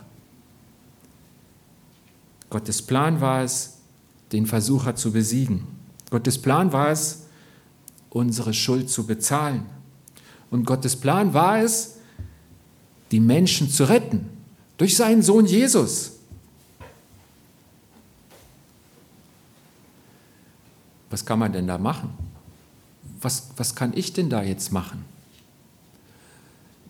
Gottes 2.51 2.83
Plan 2.83 3.21
war 3.21 3.43
es, 3.43 3.76
den 4.33 4.47
Versucher 4.47 4.97
zu 4.97 5.13
besiegen. 5.13 5.67
Gottes 6.11 6.41
Plan 6.41 6.73
war 6.73 6.91
es, 6.91 7.25
unsere 8.11 8.55
Schuld 8.55 8.91
zu 8.91 9.07
bezahlen. 9.07 9.67
Und 10.51 10.65
Gottes 10.65 10.97
Plan 10.97 11.35
war 11.35 11.61
es, 11.61 11.97
die 13.11 13.21
Menschen 13.21 13.69
zu 13.69 13.85
retten 13.85 14.29
durch 14.79 14.97
seinen 14.97 15.23
Sohn 15.23 15.47
Jesus. 15.47 16.13
Was 21.11 21.25
kann 21.25 21.39
man 21.39 21.53
denn 21.53 21.67
da 21.67 21.79
machen? 21.79 22.11
Was, 23.21 23.49
was 23.57 23.75
kann 23.75 23.93
ich 23.97 24.13
denn 24.13 24.29
da 24.29 24.43
jetzt 24.43 24.73
machen? 24.73 25.05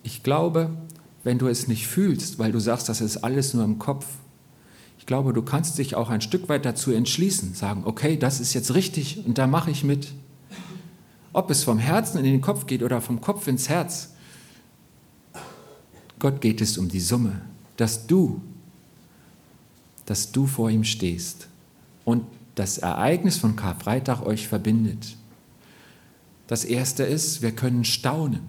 Ich 0.02 0.22
glaube, 0.22 0.70
wenn 1.22 1.38
du 1.38 1.48
es 1.48 1.68
nicht 1.68 1.86
fühlst, 1.86 2.38
weil 2.38 2.52
du 2.52 2.60
sagst, 2.60 2.88
das 2.88 3.00
ist 3.00 3.18
alles 3.18 3.54
nur 3.54 3.64
im 3.64 3.78
Kopf, 3.78 4.06
ich 5.06 5.08
glaube, 5.08 5.32
du 5.32 5.42
kannst 5.42 5.78
dich 5.78 5.94
auch 5.94 6.10
ein 6.10 6.20
Stück 6.20 6.48
weit 6.48 6.64
dazu 6.64 6.90
entschließen, 6.90 7.54
sagen, 7.54 7.82
okay, 7.84 8.16
das 8.16 8.40
ist 8.40 8.54
jetzt 8.54 8.74
richtig 8.74 9.24
und 9.24 9.38
da 9.38 9.46
mache 9.46 9.70
ich 9.70 9.84
mit. 9.84 10.12
Ob 11.32 11.48
es 11.48 11.62
vom 11.62 11.78
Herzen 11.78 12.18
in 12.18 12.24
den 12.24 12.40
Kopf 12.40 12.66
geht 12.66 12.82
oder 12.82 13.00
vom 13.00 13.20
Kopf 13.20 13.46
ins 13.46 13.68
Herz, 13.68 14.14
Gott 16.18 16.40
geht 16.40 16.60
es 16.60 16.76
um 16.76 16.88
die 16.88 16.98
Summe, 16.98 17.40
dass 17.76 18.08
du, 18.08 18.42
dass 20.06 20.32
du 20.32 20.48
vor 20.48 20.70
ihm 20.70 20.82
stehst 20.82 21.46
und 22.04 22.24
das 22.56 22.78
Ereignis 22.78 23.38
von 23.38 23.54
Karfreitag 23.54 24.22
euch 24.22 24.48
verbindet. 24.48 25.16
Das 26.48 26.64
erste 26.64 27.04
ist, 27.04 27.42
wir 27.42 27.52
können 27.52 27.84
staunen. 27.84 28.42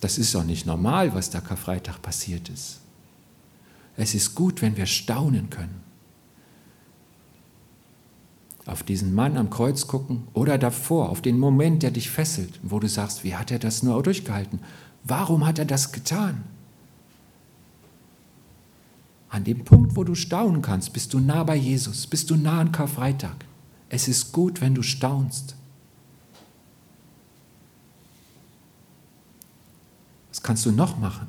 Das 0.00 0.18
ist 0.18 0.34
auch 0.34 0.42
nicht 0.42 0.66
normal, 0.66 1.14
was 1.14 1.30
da 1.30 1.40
Karfreitag 1.40 2.02
passiert 2.02 2.48
ist. 2.48 2.81
Es 3.96 4.14
ist 4.14 4.34
gut, 4.34 4.62
wenn 4.62 4.76
wir 4.76 4.86
staunen 4.86 5.50
können. 5.50 5.82
Auf 8.64 8.82
diesen 8.82 9.14
Mann 9.14 9.36
am 9.36 9.50
Kreuz 9.50 9.86
gucken 9.86 10.28
oder 10.34 10.56
davor, 10.56 11.10
auf 11.10 11.20
den 11.20 11.38
Moment, 11.38 11.82
der 11.82 11.90
dich 11.90 12.10
fesselt, 12.10 12.60
wo 12.62 12.78
du 12.78 12.88
sagst, 12.88 13.24
wie 13.24 13.34
hat 13.34 13.50
er 13.50 13.58
das 13.58 13.82
nur 13.82 14.02
durchgehalten? 14.02 14.60
Warum 15.04 15.46
hat 15.46 15.58
er 15.58 15.64
das 15.64 15.90
getan? 15.90 16.44
An 19.28 19.44
dem 19.44 19.64
Punkt, 19.64 19.96
wo 19.96 20.04
du 20.04 20.14
staunen 20.14 20.62
kannst, 20.62 20.92
bist 20.92 21.12
du 21.12 21.18
nah 21.18 21.42
bei 21.42 21.56
Jesus, 21.56 22.06
bist 22.06 22.30
du 22.30 22.36
nah 22.36 22.60
an 22.60 22.70
Karfreitag. 22.70 23.44
Es 23.88 24.06
ist 24.06 24.30
gut, 24.30 24.60
wenn 24.60 24.74
du 24.74 24.82
staunst. 24.82 25.56
Was 30.28 30.42
kannst 30.42 30.64
du 30.66 30.70
noch 30.70 30.98
machen? 30.98 31.28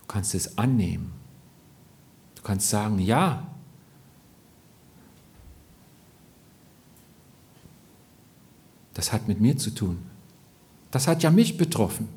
Du 0.00 0.06
kannst 0.06 0.34
es 0.34 0.56
annehmen 0.56 1.17
kannst 2.48 2.70
sagen, 2.70 2.98
ja. 2.98 3.46
Das 8.94 9.12
hat 9.12 9.28
mit 9.28 9.38
mir 9.38 9.58
zu 9.58 9.70
tun. 9.70 9.98
Das 10.90 11.06
hat 11.06 11.22
ja 11.22 11.30
mich 11.30 11.58
betroffen. 11.58 12.08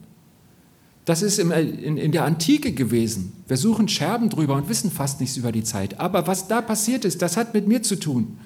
Das 1.03 1.21
ist 1.21 1.37
in, 1.37 2.11
der 2.13 2.23
Antike 2.23 2.71
gewesen. 2.71 3.33
Wir 3.45 3.57
suchen 3.57 3.89
Scherben 3.89 4.29
drüber 4.29 4.55
und 4.55 4.69
wissen 4.69 4.89
fast 4.89 5.19
nichts 5.19 5.35
über 5.35 5.51
die 5.51 5.63
Zeit. 5.63 5.99
Aber 5.99 6.27
was 6.27 6.47
da 6.47 6.61
passiert 6.61 7.03
ist, 7.03 7.21
das 7.21 7.35
hat 7.35 7.53
mit 7.53 7.67
mir 7.67 7.83
zu 7.83 7.99
tun. 7.99 8.39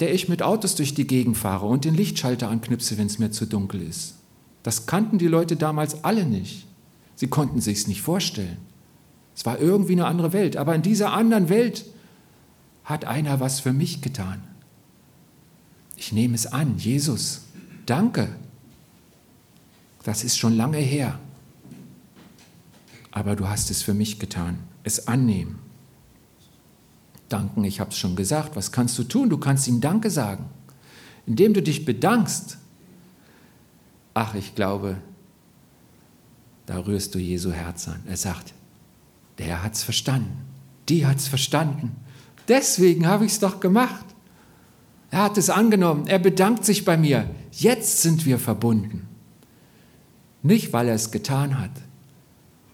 Der 0.00 0.12
ich 0.12 0.28
mit 0.28 0.42
Autos 0.42 0.74
durch 0.74 0.92
die 0.94 1.06
Gegend 1.06 1.36
fahre 1.36 1.66
und 1.66 1.84
den 1.84 1.94
Lichtschalter 1.94 2.48
anknipse, 2.48 2.98
wenn 2.98 3.06
es 3.06 3.20
mir 3.20 3.30
zu 3.30 3.46
dunkel 3.46 3.82
ist. 3.82 4.16
Das 4.64 4.86
kannten 4.86 5.18
die 5.18 5.28
Leute 5.28 5.54
damals 5.54 6.02
alle 6.02 6.24
nicht. 6.24 6.66
Sie 7.14 7.28
konnten 7.28 7.60
sich 7.60 7.78
es 7.78 7.86
nicht 7.86 8.02
vorstellen. 8.02 8.69
Es 9.34 9.46
war 9.46 9.58
irgendwie 9.58 9.92
eine 9.92 10.06
andere 10.06 10.32
Welt. 10.32 10.56
Aber 10.56 10.74
in 10.74 10.82
dieser 10.82 11.12
anderen 11.12 11.48
Welt 11.48 11.86
hat 12.84 13.04
einer 13.04 13.40
was 13.40 13.60
für 13.60 13.72
mich 13.72 14.02
getan. 14.02 14.42
Ich 15.96 16.12
nehme 16.12 16.34
es 16.34 16.46
an. 16.46 16.78
Jesus, 16.78 17.42
danke 17.86 18.28
das 20.02 20.24
ist 20.24 20.38
schon 20.38 20.56
lange 20.56 20.78
her. 20.78 21.18
Aber 23.10 23.36
du 23.36 23.48
hast 23.48 23.70
es 23.70 23.82
für 23.82 23.94
mich 23.94 24.18
getan. 24.18 24.58
Es 24.82 25.08
annehmen. 25.08 25.58
Danken, 27.28 27.64
ich 27.64 27.80
habe 27.80 27.90
es 27.90 27.98
schon 27.98 28.16
gesagt. 28.16 28.56
Was 28.56 28.72
kannst 28.72 28.98
du 28.98 29.04
tun? 29.04 29.30
Du 29.30 29.38
kannst 29.38 29.68
ihm 29.68 29.80
Danke 29.80 30.10
sagen. 30.10 30.46
Indem 31.26 31.54
du 31.54 31.62
dich 31.62 31.84
bedankst. 31.84 32.58
Ach, 34.14 34.34
ich 34.34 34.54
glaube, 34.54 34.96
da 36.66 36.78
rührst 36.78 37.14
du 37.14 37.18
Jesu 37.18 37.52
Herz 37.52 37.88
an. 37.88 38.02
Er 38.06 38.16
sagt, 38.16 38.54
der 39.40 39.62
hat 39.62 39.74
es 39.74 39.82
verstanden. 39.82 40.36
Die 40.88 41.06
hat 41.06 41.16
es 41.16 41.26
verstanden. 41.26 41.96
Deswegen 42.46 43.06
habe 43.06 43.24
ich 43.24 43.32
es 43.32 43.40
doch 43.40 43.58
gemacht. 43.58 44.04
Er 45.10 45.22
hat 45.22 45.38
es 45.38 45.48
angenommen. 45.48 46.06
Er 46.06 46.18
bedankt 46.18 46.64
sich 46.64 46.84
bei 46.84 46.96
mir. 46.96 47.28
Jetzt 47.52 48.02
sind 48.02 48.26
wir 48.26 48.38
verbunden. 48.38 49.08
Nicht, 50.42 50.72
weil 50.72 50.88
er 50.88 50.94
es 50.94 51.10
getan 51.10 51.58
hat. 51.58 51.70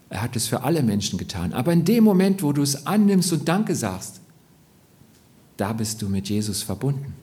Er 0.09 0.21
hat 0.21 0.35
es 0.35 0.47
für 0.47 0.63
alle 0.63 0.83
Menschen 0.83 1.17
getan. 1.17 1.53
Aber 1.53 1.71
in 1.71 1.85
dem 1.85 2.03
Moment, 2.03 2.43
wo 2.43 2.51
du 2.51 2.61
es 2.61 2.85
annimmst 2.85 3.31
und 3.31 3.47
Danke 3.47 3.73
sagst, 3.73 4.19
da 5.55 5.71
bist 5.73 6.01
du 6.01 6.09
mit 6.09 6.27
Jesus 6.27 6.63
verbunden. 6.63 7.13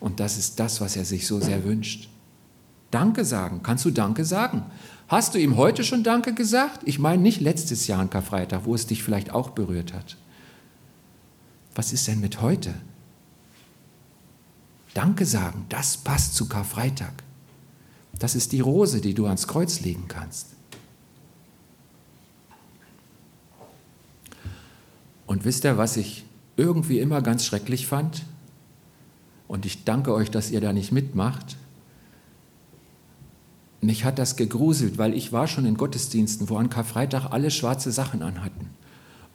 Und 0.00 0.18
das 0.18 0.38
ist 0.38 0.58
das, 0.58 0.80
was 0.80 0.96
er 0.96 1.04
sich 1.04 1.26
so 1.26 1.40
sehr 1.40 1.64
wünscht. 1.64 2.08
Danke 2.90 3.24
sagen. 3.24 3.60
Kannst 3.62 3.84
du 3.84 3.90
Danke 3.90 4.24
sagen? 4.24 4.62
Hast 5.08 5.34
du 5.34 5.38
ihm 5.38 5.56
heute 5.56 5.84
schon 5.84 6.02
Danke 6.02 6.32
gesagt? 6.32 6.80
Ich 6.84 6.98
meine 6.98 7.22
nicht 7.22 7.40
letztes 7.40 7.86
Jahr 7.86 8.00
an 8.00 8.10
Karfreitag, 8.10 8.64
wo 8.64 8.74
es 8.74 8.86
dich 8.86 9.02
vielleicht 9.02 9.30
auch 9.30 9.50
berührt 9.50 9.92
hat. 9.92 10.16
Was 11.74 11.92
ist 11.92 12.06
denn 12.08 12.20
mit 12.20 12.40
heute? 12.40 12.74
Danke 14.94 15.26
sagen, 15.26 15.66
das 15.68 15.96
passt 15.96 16.34
zu 16.36 16.48
Karfreitag. 16.48 17.12
Das 18.18 18.34
ist 18.34 18.52
die 18.52 18.60
Rose, 18.60 19.00
die 19.00 19.12
du 19.12 19.26
ans 19.26 19.48
Kreuz 19.48 19.80
legen 19.80 20.04
kannst. 20.08 20.48
Und 25.26 25.44
wisst 25.44 25.64
ihr, 25.64 25.76
was 25.76 25.96
ich 25.96 26.24
irgendwie 26.56 27.00
immer 27.00 27.22
ganz 27.22 27.44
schrecklich 27.44 27.86
fand? 27.86 28.22
Und 29.48 29.66
ich 29.66 29.84
danke 29.84 30.14
euch, 30.14 30.30
dass 30.30 30.50
ihr 30.50 30.60
da 30.60 30.72
nicht 30.72 30.92
mitmacht. 30.92 31.56
Mich 33.84 34.04
hat 34.04 34.18
das 34.18 34.36
gegruselt, 34.36 34.96
weil 34.96 35.14
ich 35.14 35.32
war 35.32 35.46
schon 35.46 35.66
in 35.66 35.76
Gottesdiensten, 35.76 36.48
wo 36.48 36.56
an 36.56 36.70
Karfreitag 36.70 37.30
alle 37.30 37.50
schwarze 37.50 37.92
Sachen 37.92 38.22
anhatten. 38.22 38.70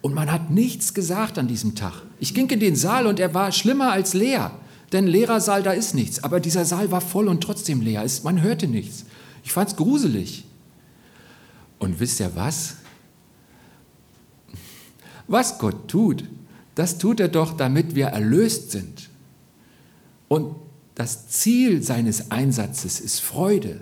Und 0.01 0.15
man 0.15 0.31
hat 0.31 0.49
nichts 0.49 0.93
gesagt 0.93 1.37
an 1.37 1.47
diesem 1.47 1.75
Tag. 1.75 1.93
Ich 2.19 2.33
ging 2.33 2.49
in 2.49 2.59
den 2.59 2.75
Saal 2.75 3.05
und 3.05 3.19
er 3.19 3.33
war 3.33 3.51
schlimmer 3.51 3.91
als 3.91 4.13
leer. 4.13 4.51
Denn 4.91 5.05
Lehrersaal, 5.05 5.61
da 5.61 5.71
ist 5.71 5.93
nichts. 5.93 6.23
Aber 6.23 6.39
dieser 6.39 6.65
Saal 6.65 6.89
war 6.89 7.01
voll 7.01 7.27
und 7.27 7.41
trotzdem 7.41 7.81
leer. 7.81 8.05
Man 8.23 8.41
hörte 8.41 8.67
nichts. 8.67 9.05
Ich 9.43 9.51
fand 9.51 9.69
es 9.69 9.75
gruselig. 9.75 10.45
Und 11.77 11.99
wisst 11.99 12.19
ihr 12.19 12.31
was? 12.33 12.75
Was 15.27 15.59
Gott 15.59 15.87
tut, 15.87 16.23
das 16.73 16.97
tut 16.97 17.19
er 17.19 17.27
doch, 17.27 17.55
damit 17.55 17.93
wir 17.93 18.07
erlöst 18.07 18.71
sind. 18.71 19.09
Und 20.27 20.55
das 20.95 21.27
Ziel 21.27 21.83
seines 21.83 22.31
Einsatzes 22.31 22.99
ist 22.99 23.19
Freude. 23.19 23.81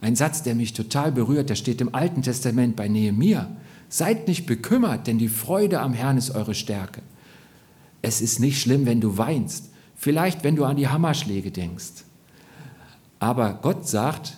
Ein 0.00 0.16
Satz, 0.16 0.42
der 0.42 0.54
mich 0.54 0.72
total 0.72 1.12
berührt, 1.12 1.50
der 1.50 1.54
steht 1.54 1.80
im 1.80 1.94
Alten 1.94 2.22
Testament 2.22 2.76
bei 2.76 2.88
Nehemia. 2.88 3.48
Seid 3.88 4.28
nicht 4.28 4.46
bekümmert, 4.46 5.06
denn 5.06 5.18
die 5.18 5.28
Freude 5.28 5.80
am 5.80 5.94
Herrn 5.94 6.18
ist 6.18 6.30
eure 6.30 6.54
Stärke. 6.54 7.02
Es 8.02 8.20
ist 8.20 8.40
nicht 8.40 8.60
schlimm, 8.60 8.86
wenn 8.86 9.00
du 9.00 9.16
weinst. 9.16 9.70
Vielleicht, 9.94 10.44
wenn 10.44 10.56
du 10.56 10.64
an 10.64 10.76
die 10.76 10.88
Hammerschläge 10.88 11.50
denkst. 11.50 12.04
Aber 13.18 13.54
Gott 13.62 13.88
sagt, 13.88 14.36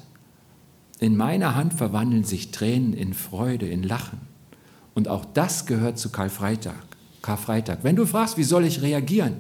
in 1.01 1.17
meiner 1.17 1.55
Hand 1.55 1.75
verwandeln 1.75 2.25
sich 2.25 2.51
Tränen 2.51 2.93
in 2.93 3.13
Freude, 3.13 3.67
in 3.67 3.83
Lachen. 3.83 4.21
Und 4.95 5.09
auch 5.09 5.25
das 5.25 5.67
gehört 5.67 5.99
zu 5.99 6.11
Karfreitag. 6.11 6.87
Karfreitag. 7.23 7.81
Wenn 7.83 7.97
du 7.97 8.07
fragst, 8.07 8.37
wie 8.37 8.45
soll 8.45 8.65
ich 8.65 8.83
reagieren, 8.83 9.35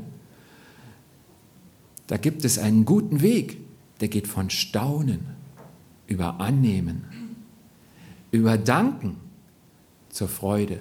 da 2.08 2.16
gibt 2.16 2.44
es 2.44 2.58
einen 2.58 2.84
guten 2.84 3.20
Weg, 3.20 3.58
der 4.00 4.08
geht 4.08 4.26
von 4.26 4.50
Staunen 4.50 5.37
über 6.08 6.40
Annehmen, 6.40 7.36
über 8.32 8.58
Danken 8.58 9.16
zur 10.10 10.26
Freude. 10.28 10.80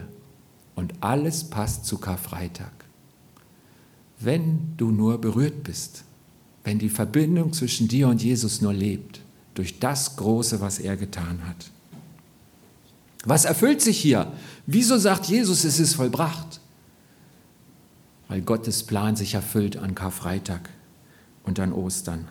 Und 0.74 0.94
alles 1.02 1.44
passt 1.44 1.86
zu 1.86 2.00
Karfreitag 2.00 2.78
wenn 4.20 4.76
du 4.78 4.92
nur 4.92 5.20
berührt 5.20 5.64
bist, 5.64 6.04
wenn 6.64 6.80
die 6.80 6.90
Verbindung 6.90 7.54
zwischen 7.54 7.88
dir 7.88 8.08
und 8.08 8.22
Jesus 8.22 8.62
nur 8.62 8.74
lebt, 8.74 9.22
durch 9.54 9.80
das 9.80 10.16
Große, 10.16 10.60
was 10.60 10.80
er 10.80 10.98
getan 10.98 11.48
hat. 11.48 11.72
Was 13.26 13.46
erfüllt 13.46 13.82
sich 13.82 14.00
hier? 14.00 14.32
Wieso 14.66 14.98
sagt 14.98 15.26
Jesus, 15.26 15.64
es 15.64 15.80
ist 15.80 15.96
vollbracht? 15.96 16.62
Weil 18.28 18.42
Gottes 18.42 18.84
Plan 18.84 19.16
sich 19.16 19.34
erfüllt 19.34 19.78
an 19.78 19.96
Karfreitag 19.96 20.70
und 21.44 21.60
an 21.60 21.74
Ostern. 21.74 22.28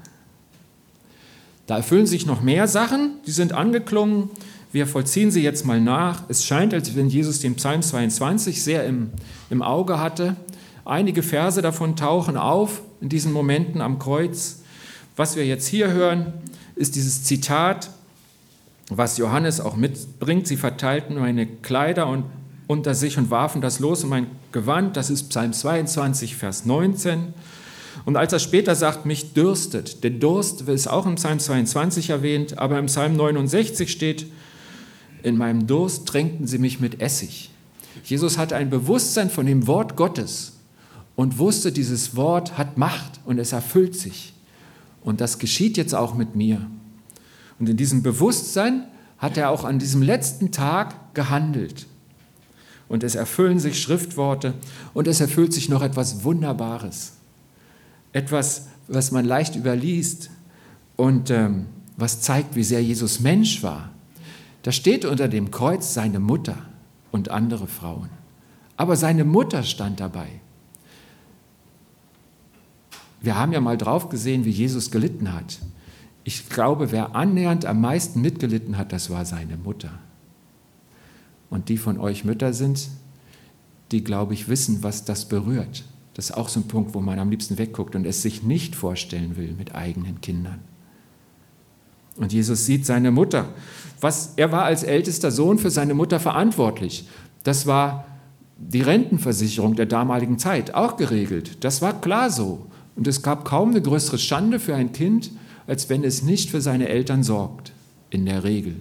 Da 1.67 1.79
erfüllen 1.79 2.07
sich 2.07 2.27
noch 2.27 2.43
mehr 2.43 2.69
Sachen, 2.69 3.15
die 3.27 3.33
sind 3.33 3.53
angeklungen. 3.53 4.31
Wir 4.73 4.87
vollziehen 4.87 5.31
sie 5.31 5.43
jetzt 5.43 5.65
mal 5.65 5.81
nach. 5.81 6.23
Es 6.29 6.45
scheint, 6.45 6.75
als 6.75 6.95
wenn 6.95 7.09
Jesus 7.09 7.41
den 7.41 7.57
Psalm 7.57 7.83
22 7.83 8.63
sehr 8.63 8.85
im, 8.85 9.11
im 9.51 9.63
Auge 9.63 9.99
hatte. 9.99 10.37
Einige 10.85 11.23
Verse 11.23 11.61
davon 11.63 11.97
tauchen 11.97 12.37
auf 12.37 12.83
in 13.01 13.09
diesen 13.09 13.33
Momenten 13.33 13.81
am 13.81 13.99
Kreuz. 13.99 14.61
Was 15.17 15.35
wir 15.35 15.47
jetzt 15.47 15.67
hier 15.67 15.91
hören, 15.91 16.33
ist 16.77 16.95
dieses 16.95 17.25
Zitat, 17.25 17.91
was 18.89 19.19
Johannes 19.19 19.61
auch 19.61 19.77
mitbringt. 19.77 20.47
Sie 20.47 20.57
verteilten 20.57 21.17
meine 21.19 21.47
Kleider 21.47 22.07
und 22.07 22.25
unter 22.67 22.95
sich 22.95 23.19
und 23.19 23.31
warfen 23.31 23.61
das 23.61 23.81
los 23.81 24.05
in 24.05 24.11
mein 24.11 24.27
Gewand. 24.53 24.97
Das 24.97 25.11
ist 25.11 25.31
Psalm 25.31 25.53
22, 25.53 26.37
Vers 26.37 26.65
19. 26.65 27.35
Und 28.05 28.17
als 28.17 28.33
er 28.33 28.39
später 28.39 28.75
sagt, 28.75 29.07
mich 29.07 29.33
dürstet, 29.33 30.05
der 30.05 30.11
Durst 30.11 30.63
ist 30.63 30.87
auch 30.87 31.07
im 31.07 31.17
Psalm 31.17 31.39
22 31.39 32.11
erwähnt, 32.11 32.59
aber 32.59 32.79
im 32.79 32.87
Psalm 32.87 33.17
69 33.17 33.91
steht, 33.91 34.27
in 35.23 35.37
meinem 35.37 35.67
Durst 35.67 36.07
tränkten 36.07 36.47
sie 36.47 36.59
mich 36.59 36.79
mit 36.79 37.01
Essig. 37.01 37.51
Jesus 38.05 38.39
hatte 38.39 38.57
ein 38.57 38.71
Bewusstsein 38.71 39.31
von 39.31 39.47
dem 39.47 39.67
Wort 39.67 39.97
Gottes 39.97 40.53
und 41.17 41.39
wusste, 41.39 41.73
dieses 41.73 42.15
Wort 42.15 42.59
hat 42.59 42.79
Macht 42.79 43.21
und 43.25 43.39
es 43.39 43.53
erfüllt 43.53 43.97
sich. 43.97 44.35
Und 45.03 45.21
das 45.21 45.39
geschieht 45.39 45.77
jetzt 45.77 45.95
auch 45.95 46.15
mit 46.15 46.37
mir. 46.37 46.67
Und 47.59 47.69
in 47.69 47.77
diesem 47.77 48.03
Bewusstsein 48.03 48.87
hat 49.19 49.37
er 49.37 49.51
auch 49.51 49.65
an 49.65 49.79
diesem 49.79 50.03
letzten 50.03 50.53
Tag 50.53 51.15
gehandelt. 51.15 51.87
Und 52.89 53.03
es 53.03 53.15
erfüllen 53.15 53.59
sich 53.59 53.81
Schriftworte 53.81 54.55
und 54.95 55.09
es 55.09 55.21
erfüllt 55.21 55.53
sich 55.53 55.69
noch 55.69 55.83
etwas 55.83 56.23
Wunderbares. 56.23 57.16
Etwas, 58.17 58.69
was 58.89 59.13
man 59.13 59.27
leicht 59.27 59.57
überliest 59.57 60.31
und 60.97 61.29
ähm, 61.29 61.67
was 61.99 62.23
zeigt, 62.23 62.57
wie 62.57 62.65
sehr 62.65 62.83
Jesus 62.83 63.21
Mensch 63.21 63.63
war. 63.63 63.91
Da 64.63 64.73
steht 64.73 65.05
unter 65.05 65.29
dem 65.29 65.51
Kreuz 65.51 65.93
seine 65.93 66.19
Mutter 66.19 66.57
und 67.13 67.31
andere 67.31 67.67
Frauen. 67.67 68.09
Aber 68.79 68.97
seine 68.97 69.25
Mutter 69.25 69.65
stand 69.65 70.01
dabei. 70.01 70.29
Wir 73.21 73.37
haben 73.37 73.53
ja 73.53 73.61
mal 73.61 73.77
drauf 73.77 74.09
gesehen, 74.09 74.47
wie 74.47 74.51
Jesus 74.51 74.91
gelitten 74.91 75.35
hat. 75.35 75.59
Ich 76.25 76.49
glaube, 76.49 76.93
wer 76.93 77.15
annähernd 77.15 77.67
am 77.67 77.83
meisten 77.83 78.23
mitgelitten 78.23 78.79
hat, 78.79 78.95
das 78.95 79.11
war 79.11 79.27
seine 79.27 79.59
Mutter. 79.59 79.91
Und 81.51 81.69
die 81.69 81.77
von 81.77 82.01
euch 82.01 82.25
Mütter 82.25 82.55
sind, 82.55 82.89
die, 83.93 84.03
glaube 84.03 84.33
ich, 84.33 84.49
wissen, 84.49 84.83
was 84.83 85.05
das 85.05 85.29
berührt. 85.29 85.85
Das 86.17 86.31
ist 86.31 86.37
auch 86.37 86.49
so 86.49 86.61
ein 86.61 86.67
Punkt, 86.67 86.95
wo 86.95 87.01
man 87.01 87.19
am 87.19 87.29
liebsten 87.29 87.59
wegguckt 87.59 87.95
und 87.95 88.07
es 88.07 88.23
sich 88.23 88.43
nicht 88.43 88.75
vorstellen 88.75 89.37
will 89.37 89.53
mit 89.53 89.75
eigenen 89.75 90.23
Kindern. 90.23 90.61
Und 92.17 92.33
Jesus 92.33 92.65
sieht 92.65 92.87
seine 92.87 93.11
Mutter. 93.11 93.51
Was, 94.01 94.33
er 94.37 94.51
war 94.51 94.65
als 94.65 94.83
ältester 94.83 95.31
Sohn 95.31 95.59
für 95.59 95.71
seine 95.71 95.93
Mutter 95.93 96.19
verantwortlich. 96.19 97.07
Das 97.45 97.67
war 97.67 98.07
die 98.57 98.81
Rentenversicherung 98.81 99.77
der 99.77 99.85
damaligen 99.85 100.39
Zeit 100.39 100.73
auch 100.73 100.97
geregelt. 100.97 101.63
Das 101.63 101.83
war 101.83 102.01
klar 102.01 102.31
so. 102.31 102.65
Und 102.97 103.07
es 103.07 103.21
gab 103.21 103.45
kaum 103.45 103.73
eine 103.73 103.83
größere 103.83 104.17
Schande 104.17 104.59
für 104.59 104.75
ein 104.75 104.93
Kind, 104.93 105.33
als 105.67 105.91
wenn 105.91 106.03
es 106.03 106.23
nicht 106.23 106.49
für 106.49 106.63
seine 106.63 106.89
Eltern 106.89 107.25
sorgt. 107.25 107.73
In 108.09 108.25
der 108.25 108.43
Regel. 108.43 108.77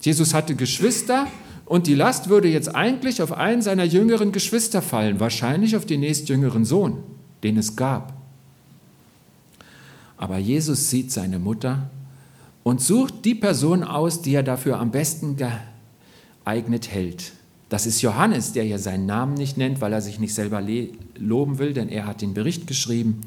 Jesus 0.00 0.34
hatte 0.34 0.56
Geschwister 0.56 1.28
und 1.66 1.88
die 1.88 1.94
Last 1.94 2.28
würde 2.28 2.48
jetzt 2.48 2.74
eigentlich 2.74 3.20
auf 3.20 3.32
einen 3.32 3.60
seiner 3.60 3.84
jüngeren 3.84 4.30
Geschwister 4.30 4.80
fallen, 4.80 5.18
wahrscheinlich 5.18 5.76
auf 5.76 5.84
den 5.84 6.00
nächstjüngeren 6.00 6.64
Sohn, 6.64 6.98
den 7.42 7.58
es 7.58 7.74
gab. 7.74 8.14
Aber 10.16 10.38
Jesus 10.38 10.88
sieht 10.88 11.10
seine 11.10 11.40
Mutter 11.40 11.90
und 12.62 12.80
sucht 12.80 13.24
die 13.24 13.34
Person 13.34 13.82
aus, 13.82 14.22
die 14.22 14.34
er 14.34 14.44
dafür 14.44 14.78
am 14.78 14.92
besten 14.92 15.36
geeignet 15.36 16.88
hält. 16.90 17.32
Das 17.68 17.84
ist 17.84 18.00
Johannes, 18.00 18.52
der 18.52 18.62
hier 18.62 18.78
seinen 18.78 19.06
Namen 19.06 19.34
nicht 19.34 19.56
nennt, 19.56 19.80
weil 19.80 19.92
er 19.92 20.00
sich 20.00 20.20
nicht 20.20 20.34
selber 20.34 20.62
loben 21.16 21.58
will, 21.58 21.72
denn 21.72 21.88
er 21.88 22.06
hat 22.06 22.22
den 22.22 22.32
Bericht 22.32 22.68
geschrieben. 22.68 23.22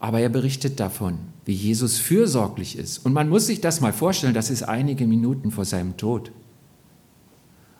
Aber 0.00 0.20
er 0.20 0.28
berichtet 0.28 0.78
davon, 0.78 1.18
wie 1.46 1.54
Jesus 1.54 1.96
fürsorglich 1.98 2.76
ist. 2.76 2.98
Und 3.06 3.14
man 3.14 3.30
muss 3.30 3.46
sich 3.46 3.62
das 3.62 3.80
mal 3.80 3.94
vorstellen, 3.94 4.34
das 4.34 4.50
ist 4.50 4.64
einige 4.64 5.06
Minuten 5.06 5.50
vor 5.50 5.64
seinem 5.64 5.96
Tod. 5.96 6.30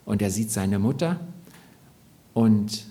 Und 0.09 0.23
er 0.23 0.31
sieht 0.31 0.51
seine 0.51 0.79
Mutter 0.79 1.21
und 2.33 2.87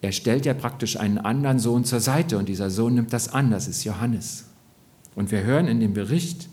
er 0.00 0.12
stellt 0.12 0.46
ja 0.46 0.54
praktisch 0.54 0.96
einen 0.96 1.18
anderen 1.18 1.58
Sohn 1.58 1.84
zur 1.84 2.00
Seite 2.00 2.38
und 2.38 2.48
dieser 2.48 2.70
Sohn 2.70 2.94
nimmt 2.94 3.12
das 3.12 3.28
an, 3.34 3.50
das 3.50 3.68
ist 3.68 3.84
Johannes. 3.84 4.46
Und 5.14 5.30
wir 5.30 5.42
hören 5.42 5.68
in 5.68 5.80
dem 5.80 5.92
Bericht, 5.92 6.48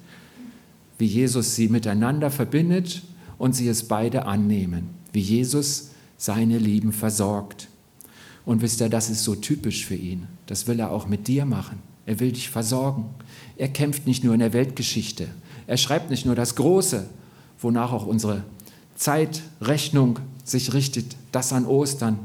wie 0.98 1.06
Jesus 1.06 1.56
sie 1.56 1.70
miteinander 1.70 2.30
verbindet 2.30 3.04
und 3.38 3.54
sie 3.54 3.70
es 3.70 3.88
beide 3.88 4.26
annehmen, 4.26 4.89
wie 5.13 5.22
Jesus 5.22 5.92
seine 6.18 6.58
Lieben 6.58 6.92
versorgt. 6.92 7.70
Und 8.46 8.62
wisst 8.62 8.82
ihr, 8.82 8.89
das 8.89 9.10
ist 9.10 9.24
so 9.24 9.34
typisch 9.34 9.86
für 9.86 9.96
ihn. 9.96 10.28
Das 10.46 10.68
will 10.68 10.82
er 10.82 10.92
auch 10.92 11.08
mit 11.08 11.30
dir 11.30 11.46
machen. 11.46 11.78
Er 12.06 12.20
will 12.20 12.34
dich 12.34 12.50
versorgen. 12.50 13.06
Er 13.56 13.70
kämpft 13.70 14.08
nicht 14.08 14.26
nur 14.26 14.34
in 14.34 14.42
der 14.42 14.52
Weltgeschichte. 14.52 15.30
Er 15.68 15.78
schreibt 15.78 16.10
nicht 16.10 16.26
nur 16.26 16.36
das 16.36 16.56
Große, 16.56 17.08
wonach 17.62 17.94
auch 17.94 18.06
unsere 18.06 18.44
Zeitrechnung 19.00 20.20
sich 20.44 20.74
richtet, 20.74 21.16
das 21.32 21.54
an 21.54 21.66
Ostern. 21.66 22.20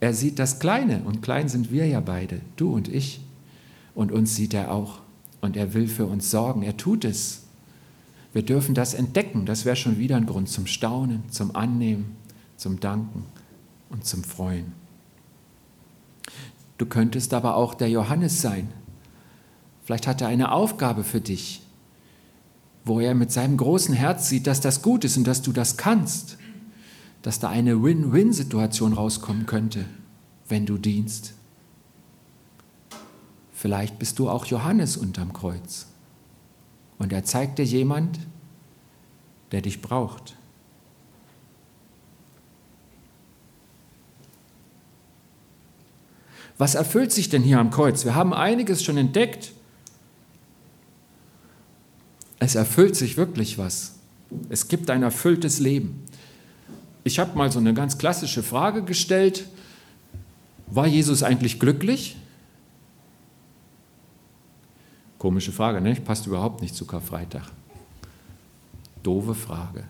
Er 0.00 0.12
sieht 0.12 0.38
das 0.38 0.58
Kleine 0.58 1.02
und 1.04 1.22
klein 1.22 1.48
sind 1.48 1.72
wir 1.72 1.86
ja 1.86 2.00
beide, 2.00 2.42
du 2.56 2.74
und 2.74 2.88
ich. 2.88 3.22
Und 3.94 4.12
uns 4.12 4.36
sieht 4.36 4.52
er 4.52 4.70
auch. 4.70 5.00
Und 5.40 5.56
er 5.56 5.72
will 5.72 5.88
für 5.88 6.04
uns 6.04 6.30
sorgen. 6.30 6.62
Er 6.62 6.76
tut 6.76 7.04
es. 7.04 7.44
Wir 8.34 8.42
dürfen 8.42 8.74
das 8.74 8.92
entdecken. 8.92 9.46
Das 9.46 9.64
wäre 9.64 9.76
schon 9.76 9.98
wieder 9.98 10.16
ein 10.16 10.26
Grund 10.26 10.50
zum 10.50 10.66
Staunen, 10.66 11.22
zum 11.30 11.56
Annehmen, 11.56 12.16
zum 12.56 12.78
Danken 12.78 13.24
und 13.88 14.04
zum 14.04 14.24
Freuen. 14.24 14.72
Du 16.76 16.84
könntest 16.84 17.32
aber 17.32 17.56
auch 17.56 17.74
der 17.74 17.88
Johannes 17.88 18.42
sein. 18.42 18.68
Vielleicht 19.84 20.06
hat 20.06 20.20
er 20.20 20.28
eine 20.28 20.52
Aufgabe 20.52 21.02
für 21.02 21.20
dich, 21.20 21.61
wo 22.84 23.00
er 23.00 23.14
mit 23.14 23.30
seinem 23.30 23.56
großen 23.56 23.94
Herz 23.94 24.28
sieht, 24.28 24.46
dass 24.46 24.60
das 24.60 24.82
gut 24.82 25.04
ist 25.04 25.16
und 25.16 25.26
dass 25.26 25.42
du 25.42 25.52
das 25.52 25.76
kannst, 25.76 26.36
dass 27.22 27.38
da 27.38 27.48
eine 27.48 27.82
Win-Win-Situation 27.82 28.92
rauskommen 28.92 29.46
könnte, 29.46 29.84
wenn 30.48 30.66
du 30.66 30.78
dienst. 30.78 31.34
Vielleicht 33.52 33.98
bist 33.98 34.18
du 34.18 34.28
auch 34.28 34.46
Johannes 34.46 34.96
unterm 34.96 35.32
Kreuz. 35.32 35.86
Und 36.98 37.12
er 37.12 37.24
zeigt 37.24 37.58
dir 37.58 37.64
jemand, 37.64 38.18
der 39.52 39.60
dich 39.60 39.80
braucht. 39.80 40.36
Was 46.58 46.74
erfüllt 46.74 47.12
sich 47.12 47.28
denn 47.28 47.42
hier 47.42 47.58
am 47.58 47.70
Kreuz? 47.70 48.04
Wir 48.04 48.14
haben 48.14 48.34
einiges 48.34 48.84
schon 48.84 48.96
entdeckt. 48.96 49.52
Es 52.44 52.56
erfüllt 52.56 52.96
sich 52.96 53.16
wirklich 53.16 53.56
was. 53.56 54.00
Es 54.48 54.66
gibt 54.66 54.90
ein 54.90 55.04
erfülltes 55.04 55.60
Leben. 55.60 56.02
Ich 57.04 57.20
habe 57.20 57.38
mal 57.38 57.52
so 57.52 57.60
eine 57.60 57.72
ganz 57.72 57.98
klassische 57.98 58.42
Frage 58.42 58.82
gestellt. 58.82 59.46
War 60.66 60.88
Jesus 60.88 61.22
eigentlich 61.22 61.60
glücklich? 61.60 62.16
Komische 65.18 65.52
Frage, 65.52 65.80
ne? 65.80 65.94
Passt 65.94 66.26
überhaupt 66.26 66.62
nicht 66.62 66.74
zu 66.74 66.84
Karfreitag. 66.84 67.44
Doofe 69.04 69.36
Frage. 69.36 69.84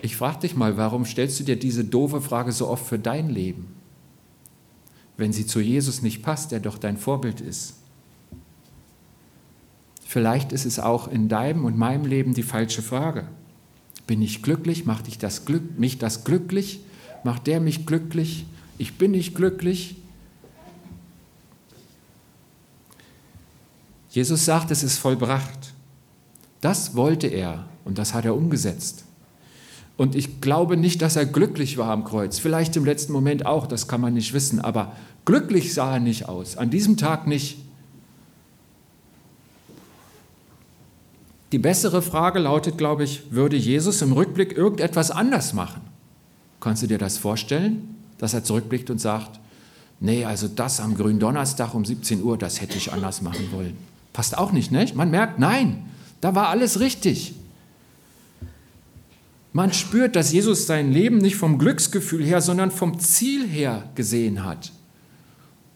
Ich 0.00 0.16
frage 0.16 0.38
dich 0.38 0.56
mal, 0.56 0.78
warum 0.78 1.04
stellst 1.04 1.38
du 1.40 1.44
dir 1.44 1.58
diese 1.58 1.84
doofe 1.84 2.22
Frage 2.22 2.52
so 2.52 2.68
oft 2.68 2.86
für 2.86 2.98
dein 2.98 3.28
Leben? 3.28 3.74
Wenn 5.18 5.34
sie 5.34 5.44
zu 5.44 5.60
Jesus 5.60 6.00
nicht 6.00 6.22
passt, 6.22 6.52
der 6.52 6.60
doch 6.60 6.78
dein 6.78 6.96
Vorbild 6.96 7.42
ist. 7.42 7.79
Vielleicht 10.10 10.50
ist 10.50 10.66
es 10.66 10.80
auch 10.80 11.06
in 11.06 11.28
deinem 11.28 11.64
und 11.64 11.78
meinem 11.78 12.04
Leben 12.04 12.34
die 12.34 12.42
falsche 12.42 12.82
Frage. 12.82 13.28
Bin 14.08 14.20
ich 14.22 14.42
glücklich? 14.42 14.84
Macht 14.84 15.06
ich 15.06 15.18
das 15.18 15.44
Glück, 15.44 15.78
mich 15.78 15.98
das 15.98 16.24
glücklich? 16.24 16.80
Macht 17.22 17.46
der 17.46 17.60
mich 17.60 17.86
glücklich? 17.86 18.44
Ich 18.76 18.98
bin 18.98 19.12
nicht 19.12 19.36
glücklich. 19.36 19.94
Jesus 24.10 24.44
sagt, 24.44 24.72
es 24.72 24.82
ist 24.82 24.98
vollbracht. 24.98 25.74
Das 26.60 26.96
wollte 26.96 27.28
er 27.28 27.68
und 27.84 27.96
das 27.96 28.12
hat 28.12 28.24
er 28.24 28.34
umgesetzt. 28.34 29.04
Und 29.96 30.16
ich 30.16 30.40
glaube 30.40 30.76
nicht, 30.76 31.02
dass 31.02 31.14
er 31.14 31.24
glücklich 31.24 31.78
war 31.78 31.92
am 31.92 32.02
Kreuz. 32.02 32.40
Vielleicht 32.40 32.74
im 32.74 32.84
letzten 32.84 33.12
Moment 33.12 33.46
auch, 33.46 33.68
das 33.68 33.86
kann 33.86 34.00
man 34.00 34.14
nicht 34.14 34.32
wissen. 34.32 34.58
Aber 34.58 34.96
glücklich 35.24 35.72
sah 35.72 35.94
er 35.94 36.00
nicht 36.00 36.28
aus. 36.28 36.56
An 36.56 36.68
diesem 36.68 36.96
Tag 36.96 37.28
nicht. 37.28 37.58
Die 41.52 41.58
bessere 41.58 42.00
Frage 42.00 42.38
lautet, 42.38 42.78
glaube 42.78 43.04
ich, 43.04 43.32
würde 43.32 43.56
Jesus 43.56 44.02
im 44.02 44.12
Rückblick 44.12 44.56
irgendetwas 44.56 45.10
anders 45.10 45.52
machen? 45.52 45.80
Kannst 46.60 46.82
du 46.82 46.86
dir 46.86 46.98
das 46.98 47.18
vorstellen, 47.18 47.96
dass 48.18 48.34
er 48.34 48.44
zurückblickt 48.44 48.90
und 48.90 49.00
sagt, 49.00 49.40
nee, 49.98 50.24
also 50.24 50.46
das 50.46 50.78
am 50.78 50.96
grünen 50.96 51.18
Donnerstag 51.18 51.74
um 51.74 51.84
17 51.84 52.22
Uhr, 52.22 52.38
das 52.38 52.60
hätte 52.60 52.76
ich 52.76 52.92
anders 52.92 53.22
machen 53.22 53.50
wollen. 53.50 53.76
Passt 54.12 54.36
auch 54.38 54.52
nicht, 54.52 54.70
nicht? 54.70 54.94
Man 54.94 55.10
merkt, 55.10 55.38
nein, 55.38 55.84
da 56.20 56.34
war 56.34 56.48
alles 56.48 56.78
richtig. 56.80 57.34
Man 59.52 59.72
spürt, 59.72 60.14
dass 60.14 60.32
Jesus 60.32 60.66
sein 60.66 60.92
Leben 60.92 61.18
nicht 61.18 61.36
vom 61.36 61.58
Glücksgefühl 61.58 62.24
her, 62.24 62.40
sondern 62.40 62.70
vom 62.70 63.00
Ziel 63.00 63.48
her 63.48 63.88
gesehen 63.96 64.44
hat. 64.44 64.70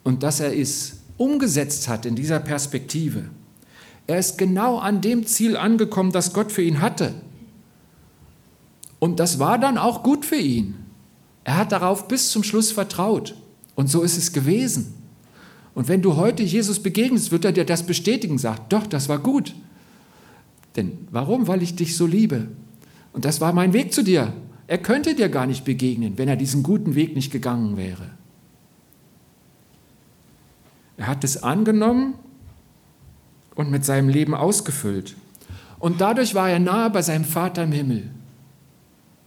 Und 0.04 0.22
dass 0.22 0.38
er 0.38 0.56
es 0.56 0.98
umgesetzt 1.16 1.88
hat 1.88 2.06
in 2.06 2.14
dieser 2.14 2.38
Perspektive. 2.38 3.24
Er 4.06 4.18
ist 4.18 4.36
genau 4.36 4.78
an 4.78 5.00
dem 5.00 5.26
Ziel 5.26 5.56
angekommen, 5.56 6.12
das 6.12 6.32
Gott 6.32 6.52
für 6.52 6.62
ihn 6.62 6.80
hatte. 6.80 7.14
Und 8.98 9.20
das 9.20 9.38
war 9.38 9.58
dann 9.58 9.78
auch 9.78 10.02
gut 10.02 10.24
für 10.24 10.36
ihn. 10.36 10.76
Er 11.44 11.56
hat 11.56 11.72
darauf 11.72 12.08
bis 12.08 12.30
zum 12.30 12.42
Schluss 12.42 12.72
vertraut. 12.72 13.34
Und 13.74 13.88
so 13.88 14.02
ist 14.02 14.16
es 14.16 14.32
gewesen. 14.32 14.94
Und 15.74 15.88
wenn 15.88 16.02
du 16.02 16.16
heute 16.16 16.42
Jesus 16.42 16.80
begegnest, 16.80 17.32
wird 17.32 17.44
er 17.44 17.52
dir 17.52 17.64
das 17.64 17.84
bestätigen, 17.84 18.38
sagt, 18.38 18.72
doch, 18.72 18.86
das 18.86 19.08
war 19.08 19.18
gut. 19.18 19.54
Denn 20.76 21.06
warum? 21.10 21.48
Weil 21.48 21.62
ich 21.62 21.74
dich 21.74 21.96
so 21.96 22.06
liebe. 22.06 22.48
Und 23.12 23.24
das 23.24 23.40
war 23.40 23.52
mein 23.52 23.72
Weg 23.72 23.92
zu 23.92 24.02
dir. 24.02 24.32
Er 24.66 24.78
könnte 24.78 25.14
dir 25.14 25.28
gar 25.28 25.46
nicht 25.46 25.64
begegnen, 25.64 26.16
wenn 26.16 26.28
er 26.28 26.36
diesen 26.36 26.62
guten 26.62 26.94
Weg 26.94 27.14
nicht 27.14 27.32
gegangen 27.32 27.76
wäre. 27.76 28.10
Er 30.96 31.08
hat 31.08 31.24
es 31.24 31.42
angenommen 31.42 32.14
und 33.54 33.70
mit 33.70 33.84
seinem 33.84 34.08
Leben 34.08 34.34
ausgefüllt. 34.34 35.16
Und 35.78 36.00
dadurch 36.00 36.34
war 36.34 36.48
er 36.48 36.58
nahe 36.58 36.90
bei 36.90 37.02
seinem 37.02 37.24
Vater 37.24 37.64
im 37.64 37.72
Himmel 37.72 38.10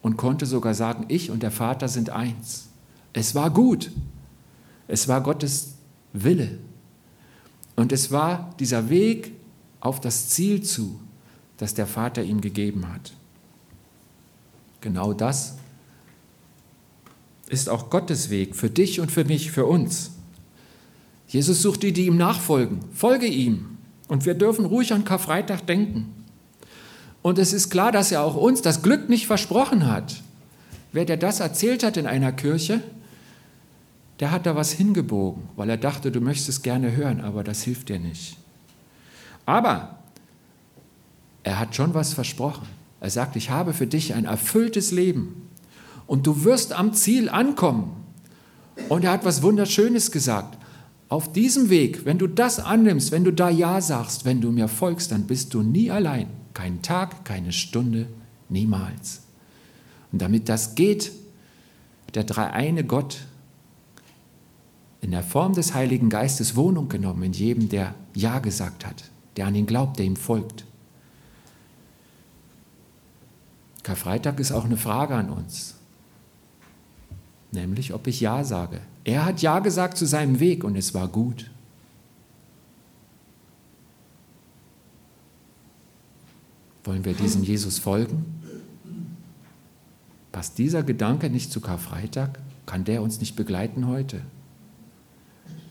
und 0.01 0.17
konnte 0.17 0.45
sogar 0.45 0.73
sagen, 0.73 1.05
ich 1.07 1.31
und 1.31 1.43
der 1.43 1.51
Vater 1.51 1.87
sind 1.87 2.09
eins. 2.09 2.69
Es 3.13 3.35
war 3.35 3.49
gut. 3.49 3.91
Es 4.87 5.07
war 5.07 5.21
Gottes 5.21 5.75
Wille. 6.13 6.57
Und 7.75 7.91
es 7.91 8.11
war 8.11 8.53
dieser 8.59 8.89
Weg 8.89 9.33
auf 9.79 9.99
das 9.99 10.29
Ziel 10.29 10.63
zu, 10.63 10.99
das 11.57 11.73
der 11.73 11.87
Vater 11.87 12.23
ihm 12.23 12.41
gegeben 12.41 12.91
hat. 12.91 13.13
Genau 14.81 15.13
das 15.13 15.57
ist 17.49 17.69
auch 17.69 17.89
Gottes 17.89 18.29
Weg 18.29 18.55
für 18.55 18.69
dich 18.69 18.99
und 18.99 19.11
für 19.11 19.25
mich, 19.25 19.51
für 19.51 19.65
uns. 19.65 20.11
Jesus 21.27 21.61
sucht 21.61 21.83
die, 21.83 21.93
die 21.93 22.05
ihm 22.05 22.17
nachfolgen. 22.17 22.79
Folge 22.93 23.25
ihm. 23.25 23.76
Und 24.07 24.25
wir 24.25 24.33
dürfen 24.33 24.65
ruhig 24.65 24.93
an 24.93 25.03
Karfreitag 25.03 25.65
denken. 25.65 26.13
Und 27.21 27.39
es 27.39 27.53
ist 27.53 27.69
klar, 27.69 27.91
dass 27.91 28.11
er 28.11 28.23
auch 28.23 28.35
uns 28.35 28.61
das 28.61 28.81
Glück 28.81 29.09
nicht 29.09 29.27
versprochen 29.27 29.87
hat. 29.87 30.21
Wer 30.93 31.05
dir 31.05 31.17
das 31.17 31.39
erzählt 31.39 31.83
hat 31.83 31.97
in 31.97 32.07
einer 32.07 32.31
Kirche, 32.31 32.81
der 34.19 34.31
hat 34.31 34.45
da 34.45 34.55
was 34.55 34.71
hingebogen, 34.71 35.43
weil 35.55 35.69
er 35.69 35.77
dachte, 35.77 36.11
du 36.11 36.21
möchtest 36.21 36.49
es 36.49 36.61
gerne 36.61 36.95
hören, 36.95 37.21
aber 37.21 37.43
das 37.43 37.63
hilft 37.63 37.89
dir 37.89 37.99
nicht. 37.99 38.37
Aber 39.45 39.97
er 41.43 41.59
hat 41.59 41.75
schon 41.75 41.93
was 41.93 42.13
versprochen. 42.13 42.67
Er 42.99 43.09
sagt, 43.09 43.35
ich 43.35 43.49
habe 43.49 43.73
für 43.73 43.87
dich 43.87 44.13
ein 44.13 44.25
erfülltes 44.25 44.91
Leben 44.91 45.49
und 46.07 46.25
du 46.25 46.43
wirst 46.43 46.73
am 46.73 46.93
Ziel 46.93 47.29
ankommen. 47.29 47.95
Und 48.89 49.03
er 49.03 49.11
hat 49.11 49.25
was 49.25 49.43
Wunderschönes 49.43 50.11
gesagt. 50.11 50.57
Auf 51.09 51.31
diesem 51.31 51.69
Weg, 51.69 52.05
wenn 52.05 52.17
du 52.17 52.27
das 52.27 52.59
annimmst, 52.59 53.11
wenn 53.11 53.23
du 53.23 53.31
da 53.31 53.49
Ja 53.49 53.79
sagst, 53.79 54.25
wenn 54.25 54.41
du 54.41 54.51
mir 54.51 54.67
folgst, 54.67 55.11
dann 55.11 55.23
bist 55.23 55.53
du 55.53 55.61
nie 55.61 55.89
allein. 55.89 56.27
Kein 56.53 56.81
Tag, 56.81 57.23
keine 57.23 57.53
Stunde, 57.53 58.07
niemals. 58.49 59.21
Und 60.11 60.21
damit 60.21 60.49
das 60.49 60.75
geht, 60.75 61.11
der 62.13 62.23
dreieine 62.23 62.83
Gott 62.83 63.19
in 65.01 65.11
der 65.11 65.23
Form 65.23 65.53
des 65.53 65.73
Heiligen 65.73 66.09
Geistes 66.09 66.55
Wohnung 66.55 66.89
genommen 66.89 67.23
in 67.23 67.33
jedem, 67.33 67.69
der 67.69 67.95
Ja 68.13 68.39
gesagt 68.39 68.85
hat, 68.85 69.09
der 69.37 69.47
an 69.47 69.55
ihn 69.55 69.65
glaubt, 69.65 69.99
der 69.99 70.05
ihm 70.05 70.15
folgt. 70.15 70.65
Karfreitag 73.83 74.39
ist 74.39 74.51
auch 74.51 74.65
eine 74.65 74.75
Frage 74.75 75.15
an 75.15 75.29
uns, 75.29 75.75
nämlich 77.51 77.93
ob 77.93 78.07
ich 78.07 78.19
Ja 78.19 78.43
sage. 78.43 78.81
Er 79.07 79.23
hat 79.23 79.41
Ja 79.41 79.59
gesagt 79.59 79.97
zu 79.97 80.05
seinem 80.05 80.41
Weg 80.41 80.65
und 80.65 80.75
es 80.75 80.93
war 80.93 81.07
gut. 81.07 81.49
Wollen 86.83 87.05
wir 87.05 87.13
diesem 87.13 87.41
Jesus 87.41 87.79
folgen? 87.79 88.25
Passt 90.33 90.57
dieser 90.57 90.83
Gedanke 90.83 91.29
nicht 91.29 91.53
zu 91.53 91.61
Karfreitag? 91.61 92.37
Kann 92.65 92.83
der 92.83 93.01
uns 93.01 93.21
nicht 93.21 93.37
begleiten 93.37 93.87
heute? 93.87 94.21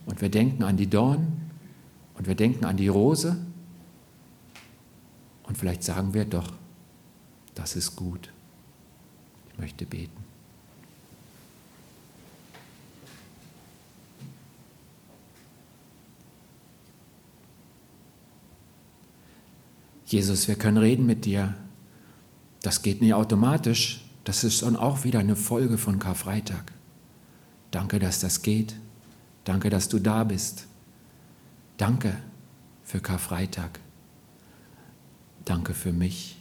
Und 0.06 0.22
wir 0.22 0.30
denken 0.30 0.62
an 0.62 0.78
die 0.78 0.88
Dornen 0.88 1.50
und 2.14 2.26
wir 2.26 2.36
denken 2.36 2.64
an 2.64 2.78
die 2.78 2.88
Rose 2.88 3.36
und 5.42 5.58
vielleicht 5.58 5.82
sagen 5.82 6.14
wir 6.14 6.24
doch, 6.24 6.54
das 7.54 7.76
ist 7.76 7.96
gut. 7.96 8.32
Ich 9.52 9.58
möchte 9.58 9.84
beten. 9.84 10.25
Jesus, 20.06 20.46
wir 20.46 20.54
können 20.54 20.78
reden 20.78 21.04
mit 21.04 21.24
dir. 21.24 21.54
Das 22.62 22.82
geht 22.82 23.02
nicht 23.02 23.14
automatisch. 23.14 24.04
Das 24.24 24.44
ist 24.44 24.62
dann 24.62 24.76
auch 24.76 25.04
wieder 25.04 25.18
eine 25.18 25.36
Folge 25.36 25.78
von 25.78 25.98
Karfreitag. 25.98 26.72
Danke, 27.72 27.98
dass 27.98 28.20
das 28.20 28.42
geht. 28.42 28.76
Danke, 29.44 29.68
dass 29.68 29.88
du 29.88 29.98
da 29.98 30.24
bist. 30.24 30.66
Danke 31.76 32.16
für 32.84 33.00
Karfreitag. 33.00 33.80
Danke 35.44 35.74
für 35.74 35.92
mich, 35.92 36.38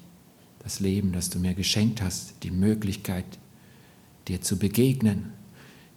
das 0.59 0.79
Leben, 0.79 1.11
das 1.11 1.29
du 1.29 1.39
mir 1.39 1.53
geschenkt 1.53 2.01
hast, 2.01 2.43
die 2.43 2.51
Möglichkeit, 2.51 3.25
dir 4.27 4.41
zu 4.41 4.57
begegnen, 4.57 5.33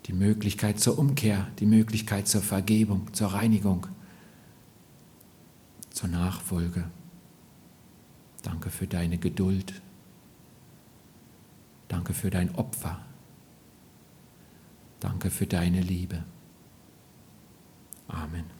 die 0.06 0.12
Möglichkeit 0.12 0.80
zur 0.80 0.98
Umkehr, 0.98 1.48
die 1.58 1.66
Möglichkeit 1.66 2.28
zur 2.28 2.42
Vergebung, 2.42 3.12
zur 3.12 3.28
Reinigung, 3.28 3.86
zur 5.90 6.08
Nachfolge. 6.08 6.84
Danke 8.48 8.70
für 8.70 8.86
deine 8.86 9.18
Geduld. 9.18 9.82
Danke 11.86 12.14
für 12.14 12.30
dein 12.30 12.54
Opfer. 12.54 13.04
Danke 15.00 15.30
für 15.30 15.46
deine 15.46 15.82
Liebe. 15.82 16.24
Amen. 18.08 18.57